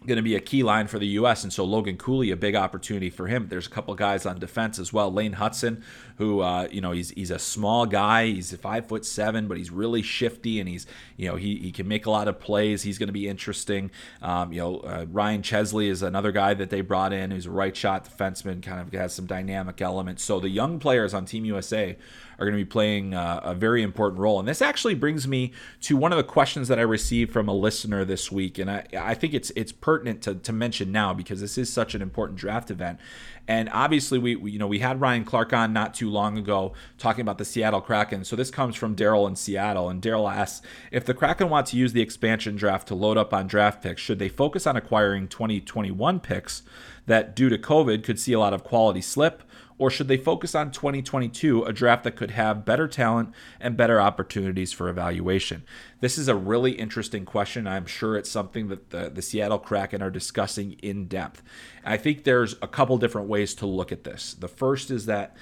[0.06, 1.44] going to be a key line for the U.S.
[1.44, 3.48] And so Logan Cooley, a big opportunity for him.
[3.48, 5.12] There's a couple guys on defense as well.
[5.12, 5.82] Lane Hutson,
[6.16, 8.26] who uh, you know he's he's a small guy.
[8.26, 10.86] He's five foot seven, but he's really shifty and he's
[11.16, 12.82] you know he, he can make a lot of plays.
[12.82, 13.90] He's going to be interesting.
[14.22, 17.50] Um, you know uh, Ryan Chesley is another guy that they brought in who's a
[17.50, 20.22] right shot defenseman, kind of has some dynamic elements.
[20.24, 21.96] So the young players on Team USA
[22.38, 24.38] are going to be playing uh, a very important role.
[24.38, 25.52] And this actually brings me
[25.82, 28.86] to one of the questions that I received from a listener this week, and I,
[28.98, 32.38] I think it's it's pertinent to, to mention now because this is such an important
[32.38, 32.98] draft event.
[33.46, 36.72] And obviously, we, we, you know we had Ryan Clark on not too long ago
[36.98, 38.24] talking about the Seattle Kraken.
[38.24, 41.76] So this comes from Daryl in Seattle, and Daryl asks if the Kraken want to
[41.76, 45.28] use the expansion draft to load up on draft picks, should they focus on acquiring
[45.28, 46.62] 2021 picks
[47.06, 49.42] that, due to COVID, could see a lot of quality slip?
[49.76, 54.00] Or should they focus on 2022, a draft that could have better talent and better
[54.00, 55.64] opportunities for evaluation?
[56.00, 57.66] This is a really interesting question.
[57.66, 61.42] I'm sure it's something that the, the Seattle Kraken are discussing in depth.
[61.84, 64.34] I think there's a couple different ways to look at this.
[64.34, 65.36] The first is that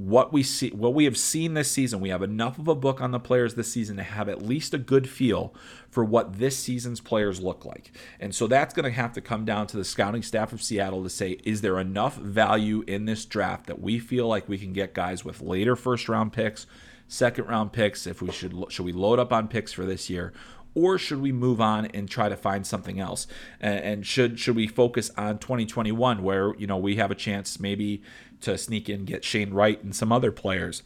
[0.00, 2.00] what we see what we have seen this season.
[2.00, 4.72] We have enough of a book on the players this season to have at least
[4.72, 5.54] a good feel
[5.90, 7.92] for what this season's players look like.
[8.18, 11.02] And so that's going to have to come down to the scouting staff of Seattle
[11.02, 14.72] to say is there enough value in this draft that we feel like we can
[14.72, 16.66] get guys with later first round picks
[17.06, 20.32] second round picks if we should should we load up on picks for this year?
[20.72, 23.26] Or should we move on and try to find something else?
[23.60, 28.02] And should should we focus on 2021, where you know we have a chance maybe
[28.42, 30.82] to sneak in, get Shane Wright and some other players?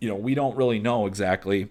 [0.00, 1.68] You know, we don't really know exactly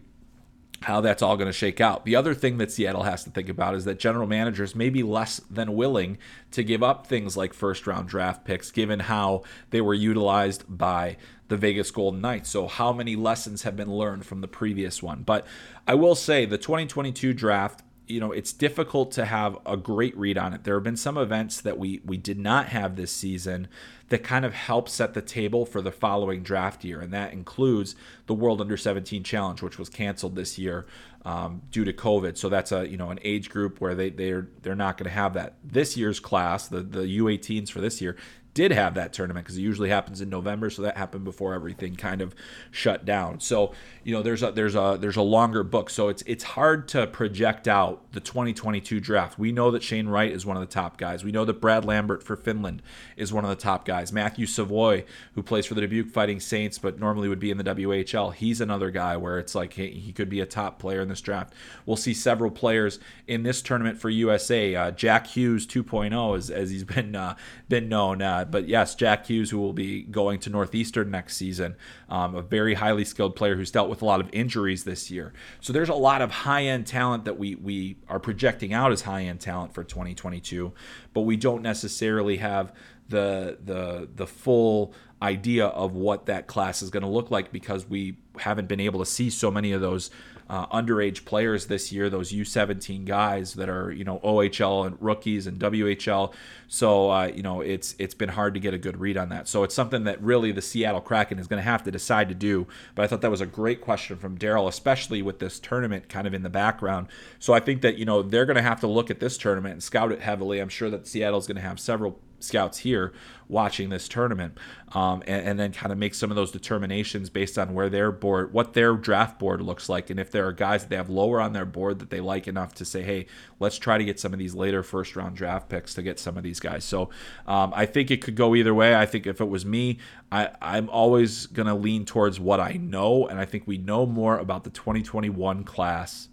[0.84, 2.05] how that's all going to shake out.
[2.05, 5.01] The other thing that Seattle has to think about is that general managers may be
[5.03, 6.17] less than willing
[6.51, 11.17] to give up things like first round draft picks, given how they were utilized by
[11.47, 12.49] the Vegas Golden Knights.
[12.49, 15.24] So, how many lessons have been learned from the previous one?
[15.24, 15.45] But
[15.88, 20.38] I will say the 2022 draft you know it's difficult to have a great read
[20.38, 20.64] on it.
[20.64, 23.68] There have been some events that we we did not have this season
[24.10, 27.95] that kind of help set the table for the following draft year and that includes
[28.28, 30.86] the world under 17 challenge which was canceled this year
[31.26, 32.38] um, due to covid.
[32.38, 35.16] So that's a you know an age group where they they're they're not going to
[35.16, 35.56] have that.
[35.64, 38.18] This year's class the the u18s for this year
[38.54, 41.95] did have that tournament because it usually happens in November, so that happened before everything
[41.95, 42.36] kind of
[42.72, 43.39] shut down.
[43.39, 43.74] So
[44.04, 47.08] you know there's a there's a there's a longer book, so it's it's hard to
[47.08, 49.39] project out the 2022 draft.
[49.39, 51.24] We know that Shane Wright is one of the top guys.
[51.24, 52.82] We know that Brad Lambert for Finland
[53.18, 54.12] is one of the top guys.
[54.12, 57.64] Matthew Savoie, who plays for the Dubuque Fighting Saints, but normally would be in the
[57.64, 61.10] WHL, he's another guy where it's like he, he could be a top player in
[61.10, 61.54] this draft.
[61.86, 64.76] We'll see several players in this tournament for USA.
[64.76, 67.36] Uh, Jack Hughes 2.0, as, as he's been uh,
[67.68, 68.22] been known.
[68.22, 71.76] Uh, but yes, Jack Hughes, who will be going to Northeastern next season,
[72.10, 75.34] um, a very highly skilled player who's dealt with a lot of injuries this year.
[75.62, 79.02] So there's a lot of high end talent that we we are projecting out as
[79.02, 80.74] high end talent for 2022,
[81.14, 82.74] but we don't necessarily have
[83.10, 87.88] the the the full idea of what that class is going to look like because
[87.88, 90.12] we haven't been able to see so many of those
[90.50, 95.48] uh, underage players this year, those U17 guys that are you know OHL and rookies
[95.48, 96.34] and WHL.
[96.68, 99.48] So uh, you know it's it's been hard to get a good read on that.
[99.48, 102.36] So it's something that really the Seattle Kraken is going to have to decide to
[102.36, 102.68] do.
[102.96, 106.28] But I thought that was a great question from Daryl, especially with this tournament kind
[106.28, 107.08] of in the background.
[107.39, 109.74] So I think that you know they're going to have to look at this tournament
[109.74, 110.60] and scout it heavily.
[110.60, 113.14] I'm sure that Seattle's going to have several scouts here
[113.48, 114.58] watching this tournament,
[114.94, 118.12] um, and, and, then kind of make some of those determinations based on where their
[118.12, 121.10] board, what their draft board looks like, and if there are guys that they have
[121.10, 123.26] lower on their board that they like enough to say, hey,
[123.60, 126.38] let's try to get some of these later first round draft picks to get some
[126.38, 126.84] of these guys.
[126.84, 127.10] So
[127.48, 128.96] um, I think it could go either way.
[128.96, 130.00] I think if it was me,
[130.32, 134.06] I, I'm always going to lean towards what I know, and I think we know
[134.06, 136.30] more about the 2021 class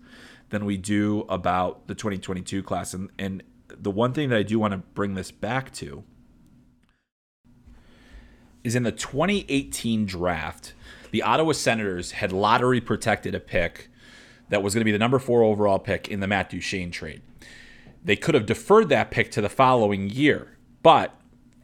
[0.51, 2.93] than we do about the 2022 class.
[2.93, 3.43] And, and
[3.81, 6.05] the one thing that I do want to bring this back to
[8.63, 10.75] is in the 2018 draft,
[11.11, 13.89] the Ottawa Senators had lottery protected a pick
[14.51, 17.23] that was going to be the number four overall pick in the Matt Duchene trade.
[18.05, 21.15] They could have deferred that pick to the following year, but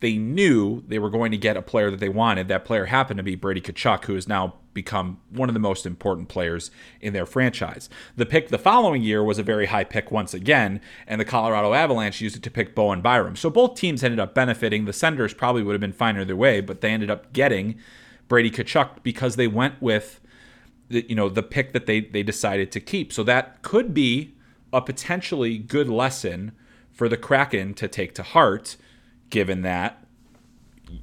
[0.00, 2.48] they knew they were going to get a player that they wanted.
[2.48, 5.84] That player happened to be Brady Tkachuk, who is now become one of the most
[5.84, 6.70] important players
[7.00, 7.88] in their franchise.
[8.14, 11.74] The pick the following year was a very high pick once again, and the Colorado
[11.74, 13.34] Avalanche used it to pick Bowen Byram.
[13.34, 14.84] So both teams ended up benefiting.
[14.84, 17.76] The Senators probably would have been fine either way, but they ended up getting
[18.28, 20.20] Brady Tkachuk because they went with
[20.88, 23.12] the, you know the pick that they they decided to keep.
[23.12, 24.36] So that could be
[24.72, 26.52] a potentially good lesson
[26.92, 28.76] for the Kraken to take to heart
[29.30, 30.05] given that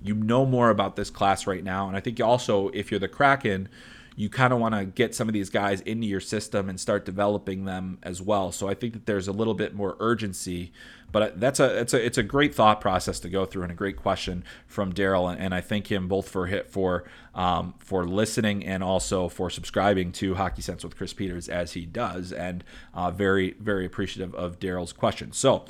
[0.02, 1.88] you know more about this class right now.
[1.88, 3.70] And I think also, if you're the Kraken,
[4.16, 7.06] you kind of want to get some of these guys into your system and start
[7.06, 8.52] developing them as well.
[8.52, 10.72] So I think that there's a little bit more urgency.
[11.12, 13.76] But that's a it's a it's a great thought process to go through and a
[13.76, 17.04] great question from Daryl, and, and, I thank him both for hit for
[17.36, 21.86] um, for listening and also for subscribing to Hockey Sense with Chris Peters as he
[21.86, 22.64] does, and
[22.96, 25.32] uh, very very appreciative of Daryl's question.
[25.34, 25.66] So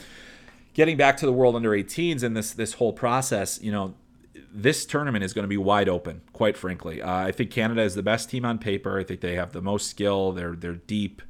[0.74, 3.96] getting back to the World Under 18s and this this whole process, you know,
[4.54, 6.22] this tournament is going to be wide open.
[6.32, 9.00] Quite frankly, uh, I think Canada is the best team on paper.
[9.00, 10.32] I think they have the most skill.
[10.32, 11.22] They're they're deep.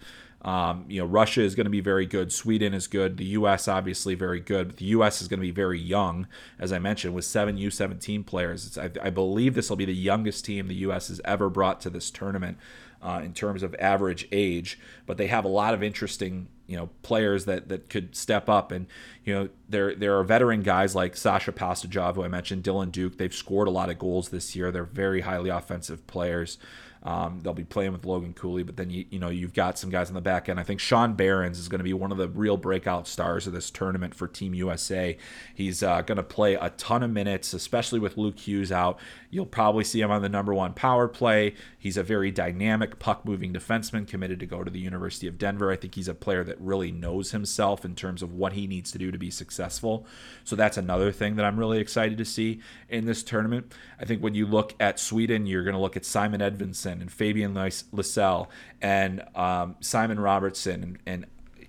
[0.41, 2.34] Um, you know, Russia is going to be very good.
[2.34, 3.15] Sweden is good.
[3.15, 3.69] The U.S.
[3.69, 4.67] obviously very good.
[4.67, 5.21] But the U.S.
[5.21, 6.28] is going to be very young,
[6.59, 8.78] as I mentioned, with seven U17 players.
[8.78, 11.07] I, I, believe this will be the youngest team the U.S.
[11.07, 12.57] has ever brought to this tournament
[13.01, 14.78] uh, in terms of average age.
[15.05, 18.72] But they have a lot of interesting you know players that that could step up.
[18.72, 18.88] And
[19.24, 23.18] you know there there are veteran guys like Sasha Pastujov who I mentioned Dylan Duke.
[23.18, 24.72] They've scored a lot of goals this year.
[24.72, 26.57] They're very highly offensive players
[27.04, 29.89] um, they'll be playing with Logan Cooley, but then you you know you've got some
[29.89, 30.60] guys on the back end.
[30.60, 33.51] I think Sean Behrens is going to be one of the real breakout stars of
[33.51, 35.18] this tournament for Team USA.
[35.54, 38.99] He's uh, going to play a ton of minutes, especially with Luke Hughes out.
[39.30, 41.56] You'll probably see him on the number one power play.
[41.78, 45.72] He's a very dynamic puck moving defenseman committed to go to the University of Denver.
[45.72, 48.91] I think he's a player that really knows himself in terms of what he needs
[48.93, 50.06] to do to be successful.
[50.45, 53.74] So that's another thing that I'm really excited to see in this tournament.
[53.99, 56.41] I think when you look at Sweden, you're going to look at Simon
[57.02, 58.48] And Fabian Lysell
[58.82, 61.26] and um, Simon Robertsson and, and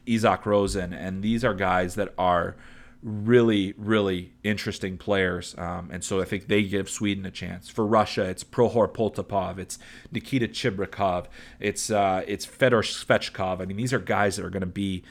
[0.07, 0.93] Isak Rosen.
[0.93, 2.57] And these are guys that are
[3.05, 5.55] really, really interesting players.
[5.59, 7.69] Um, and so I think they give Sweden a chance.
[7.69, 9.79] For Russia, it's Prokhor Poltapov, it's
[10.11, 11.27] Nikita Chibrikov,
[11.61, 13.61] it's uh, it's Fedor Svechkov.
[13.61, 15.05] I mean, these are guys that are going to be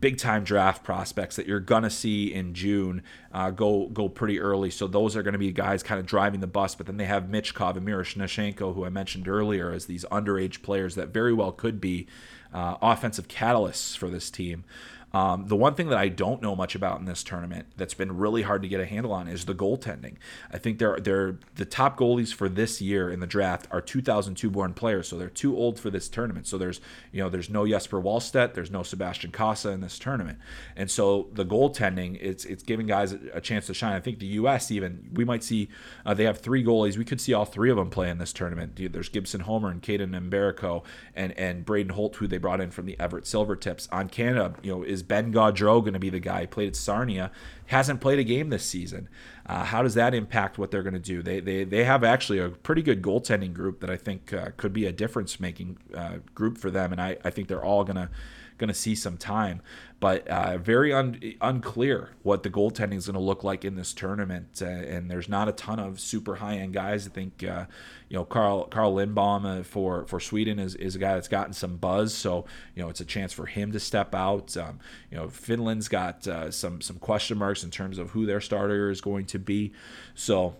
[0.00, 4.70] big time draft prospects that you're gonna see in June uh, go go pretty early.
[4.70, 6.74] So those are to be guys kind of driving the bus.
[6.74, 10.94] But then they have Michkov and Miroshnichenko, who I mentioned earlier, as these underage players
[10.94, 12.06] that very well could be
[12.52, 14.64] uh, offensive catalysts for this team.
[15.12, 18.18] Um, the one thing that I don't know much about in this tournament that's been
[18.18, 20.16] really hard to get a handle on is the goaltending.
[20.52, 24.50] I think they're they're the top goalies for this year in the draft are 2002
[24.50, 26.46] born players, so they're too old for this tournament.
[26.46, 26.80] So there's
[27.10, 30.38] you know there's no Jesper Wallstedt, there's no Sebastian Cossa in this tournament,
[30.76, 33.94] and so the goaltending it's it's giving guys a, chance to shine.
[33.94, 34.70] I think the U.S.
[34.70, 35.68] even we might see
[36.04, 36.98] uh, they have three goalies.
[36.98, 38.78] We could see all three of them play in this tournament.
[38.92, 42.84] There's Gibson Homer and Kaidan Mbereko and and Braden Holt, who they brought in from
[42.84, 43.88] the Everett Silvertips.
[43.90, 46.42] On Canada, you know, is is Ben Gaudreau going to be the guy?
[46.42, 47.30] He played at Sarnia,
[47.66, 49.08] hasn't played a game this season.
[49.46, 51.22] Uh, how does that impact what they're going to do?
[51.22, 54.72] They, they they have actually a pretty good goaltending group that I think uh, could
[54.72, 57.96] be a difference making uh, group for them, and I, I think they're all going
[57.96, 58.10] to
[58.58, 59.62] going to see some time.
[60.00, 63.92] But uh, very un- unclear what the goaltending is going to look like in this
[63.92, 64.60] tournament.
[64.62, 67.06] Uh, and there's not a ton of super high end guys.
[67.06, 67.66] I think uh,
[68.08, 71.52] you know Carl Carl Lindbom uh, for for Sweden is, is a guy that's gotten
[71.52, 72.14] some buzz.
[72.14, 72.44] So
[72.76, 74.56] you know it's a chance for him to step out.
[74.56, 74.78] Um,
[75.10, 78.90] you know Finland's got uh, some some question marks in terms of who their starter
[78.90, 79.72] is going to be.
[80.14, 80.54] So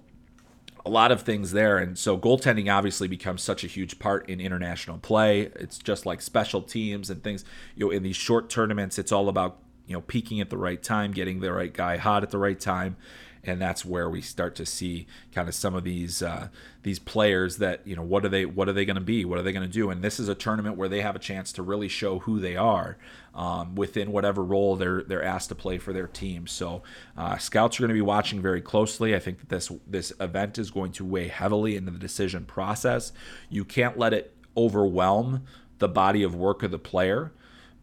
[0.88, 1.76] a lot of things there.
[1.76, 5.42] And so goaltending obviously becomes such a huge part in international play.
[5.54, 7.44] It's just like special teams and things.
[7.76, 10.82] You know, in these short tournaments, it's all about you know peaking at the right
[10.82, 12.96] time, getting the right guy hot at the right time,
[13.44, 16.48] and that's where we start to see kind of some of these uh,
[16.82, 19.24] these players that you know what are they what are they going to be?
[19.24, 19.90] What are they going to do?
[19.90, 22.56] And this is a tournament where they have a chance to really show who they
[22.56, 22.96] are
[23.34, 26.46] um, within whatever role they're they're asked to play for their team.
[26.46, 26.82] So
[27.16, 29.14] uh, scouts are going to be watching very closely.
[29.14, 33.12] I think that this this event is going to weigh heavily into the decision process.
[33.48, 35.44] You can't let it overwhelm
[35.78, 37.32] the body of work of the player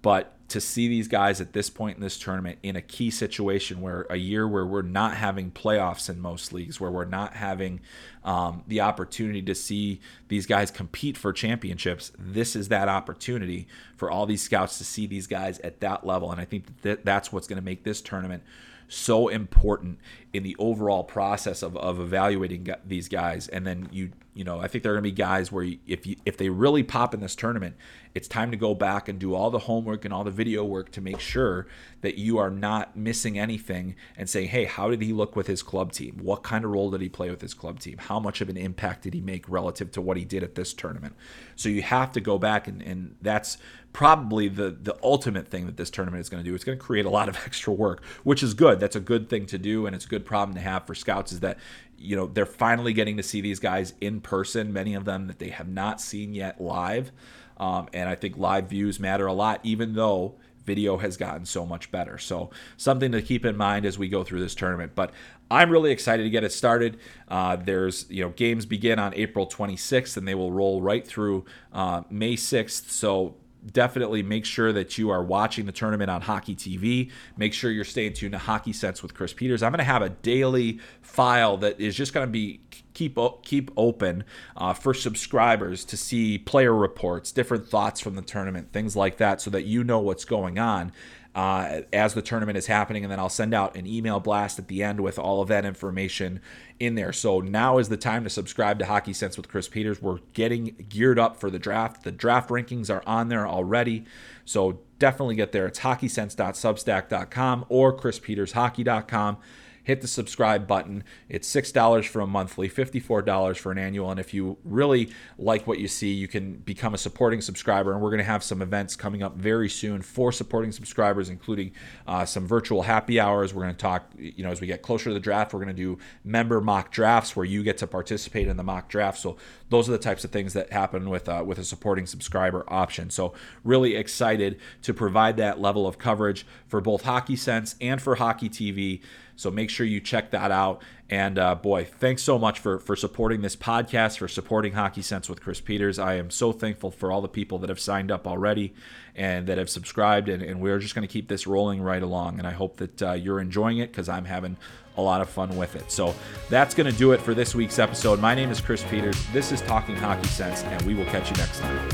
[0.05, 3.81] but to see these guys at this point in this tournament in a key situation
[3.81, 7.79] where a year where we're not having playoffs in most leagues, where we're not having
[8.23, 13.67] um, the opportunity to see these guys compete for championships, this is that opportunity
[13.97, 16.31] for all these scouts to see these guys at that level.
[16.31, 18.43] And I think that that's what's going to make this tournament
[18.87, 19.97] so important
[20.31, 23.47] in the overall process of, of evaluating these guys.
[23.47, 26.05] And then you, you know, I think there are going to be guys where if
[26.05, 27.75] you, if they really pop in this tournament,
[28.15, 30.89] it's time to go back and do all the homework and all the video work
[30.93, 31.67] to make sure
[31.99, 35.61] that you are not missing anything and say, hey, how did he look with his
[35.61, 36.17] club team?
[36.23, 37.97] What kind of role did he play with his club team?
[37.97, 40.73] How much of an impact did he make relative to what he did at this
[40.73, 41.13] tournament?
[41.57, 43.57] So you have to go back and, and that's
[43.95, 46.53] probably the the ultimate thing that this tournament is going to do.
[46.53, 48.79] It's going to create a lot of extra work, which is good.
[48.79, 51.31] That's a good thing to do, and it's a good problem to have for scouts.
[51.31, 51.57] Is that
[51.97, 54.73] you know they're finally getting to see these guys in person.
[54.73, 57.13] Many of them that they have not seen yet live,
[57.57, 61.65] um, and I think live views matter a lot, even though video has gotten so
[61.65, 62.17] much better.
[62.17, 64.93] So something to keep in mind as we go through this tournament.
[64.95, 65.11] But
[65.49, 66.97] I'm really excited to get it started.
[67.27, 71.45] Uh, there's you know games begin on April 26th and they will roll right through
[71.71, 72.89] uh, May 6th.
[72.89, 73.35] So
[73.71, 77.11] definitely make sure that you are watching the tournament on Hockey TV.
[77.37, 79.63] Make sure you're staying tuned to Hockey Sense with Chris Peters.
[79.63, 82.61] I'm going to have a daily file that is just going to be
[82.93, 84.23] keep keep open
[84.57, 89.41] uh, for subscribers to see player reports, different thoughts from the tournament, things like that,
[89.41, 90.91] so that you know what's going on
[91.35, 93.03] uh, as the tournament is happening.
[93.03, 95.65] And then I'll send out an email blast at the end with all of that
[95.65, 96.39] information
[96.79, 97.11] in there.
[97.11, 100.01] So now is the time to subscribe to Hockey Sense with Chris Peters.
[100.01, 102.03] We're getting geared up for the draft.
[102.03, 104.05] The draft rankings are on there already.
[104.45, 105.67] So definitely get there.
[105.67, 109.37] It's hockeysense.substack.com or chrispetershockey.com
[109.85, 111.03] hit the subscribe button.
[111.29, 114.09] It's $6 for a monthly, $54 for an annual.
[114.11, 117.93] And if you really like what you see, you can become a supporting subscriber.
[117.93, 121.71] And we're going to have some events coming up very soon for supporting subscribers, including
[122.07, 123.53] uh, some virtual happy hours.
[123.53, 125.75] We're going to talk, you know, as we get closer to the draft, we're going
[125.75, 129.19] to do member mock drafts where you get to participate in the mock draft.
[129.19, 129.37] So
[129.69, 133.09] those are the types of things that happen with uh, with a supporting subscriber option.
[133.09, 133.33] So
[133.63, 138.49] really excited to provide that level of coverage for both Hockey Sense and for Hockey
[138.49, 139.01] TV.
[139.37, 140.81] So make sure you check that out.
[141.09, 145.27] And uh, boy, thanks so much for for supporting this podcast, for supporting Hockey Sense
[145.27, 145.99] with Chris Peters.
[145.99, 148.73] I am so thankful for all the people that have signed up already
[149.15, 150.29] and that have subscribed.
[150.29, 152.37] And, and we're just going to keep this rolling right along.
[152.37, 154.57] And I hope that uh, you're enjoying it because I'm having
[154.97, 155.91] a lot of fun with it.
[155.91, 156.13] So
[156.49, 158.19] that's going to do it for this week's episode.
[158.19, 159.25] My name is Chris Peters.
[159.33, 161.89] This is Talking Hockey Sense, and we will catch you next time.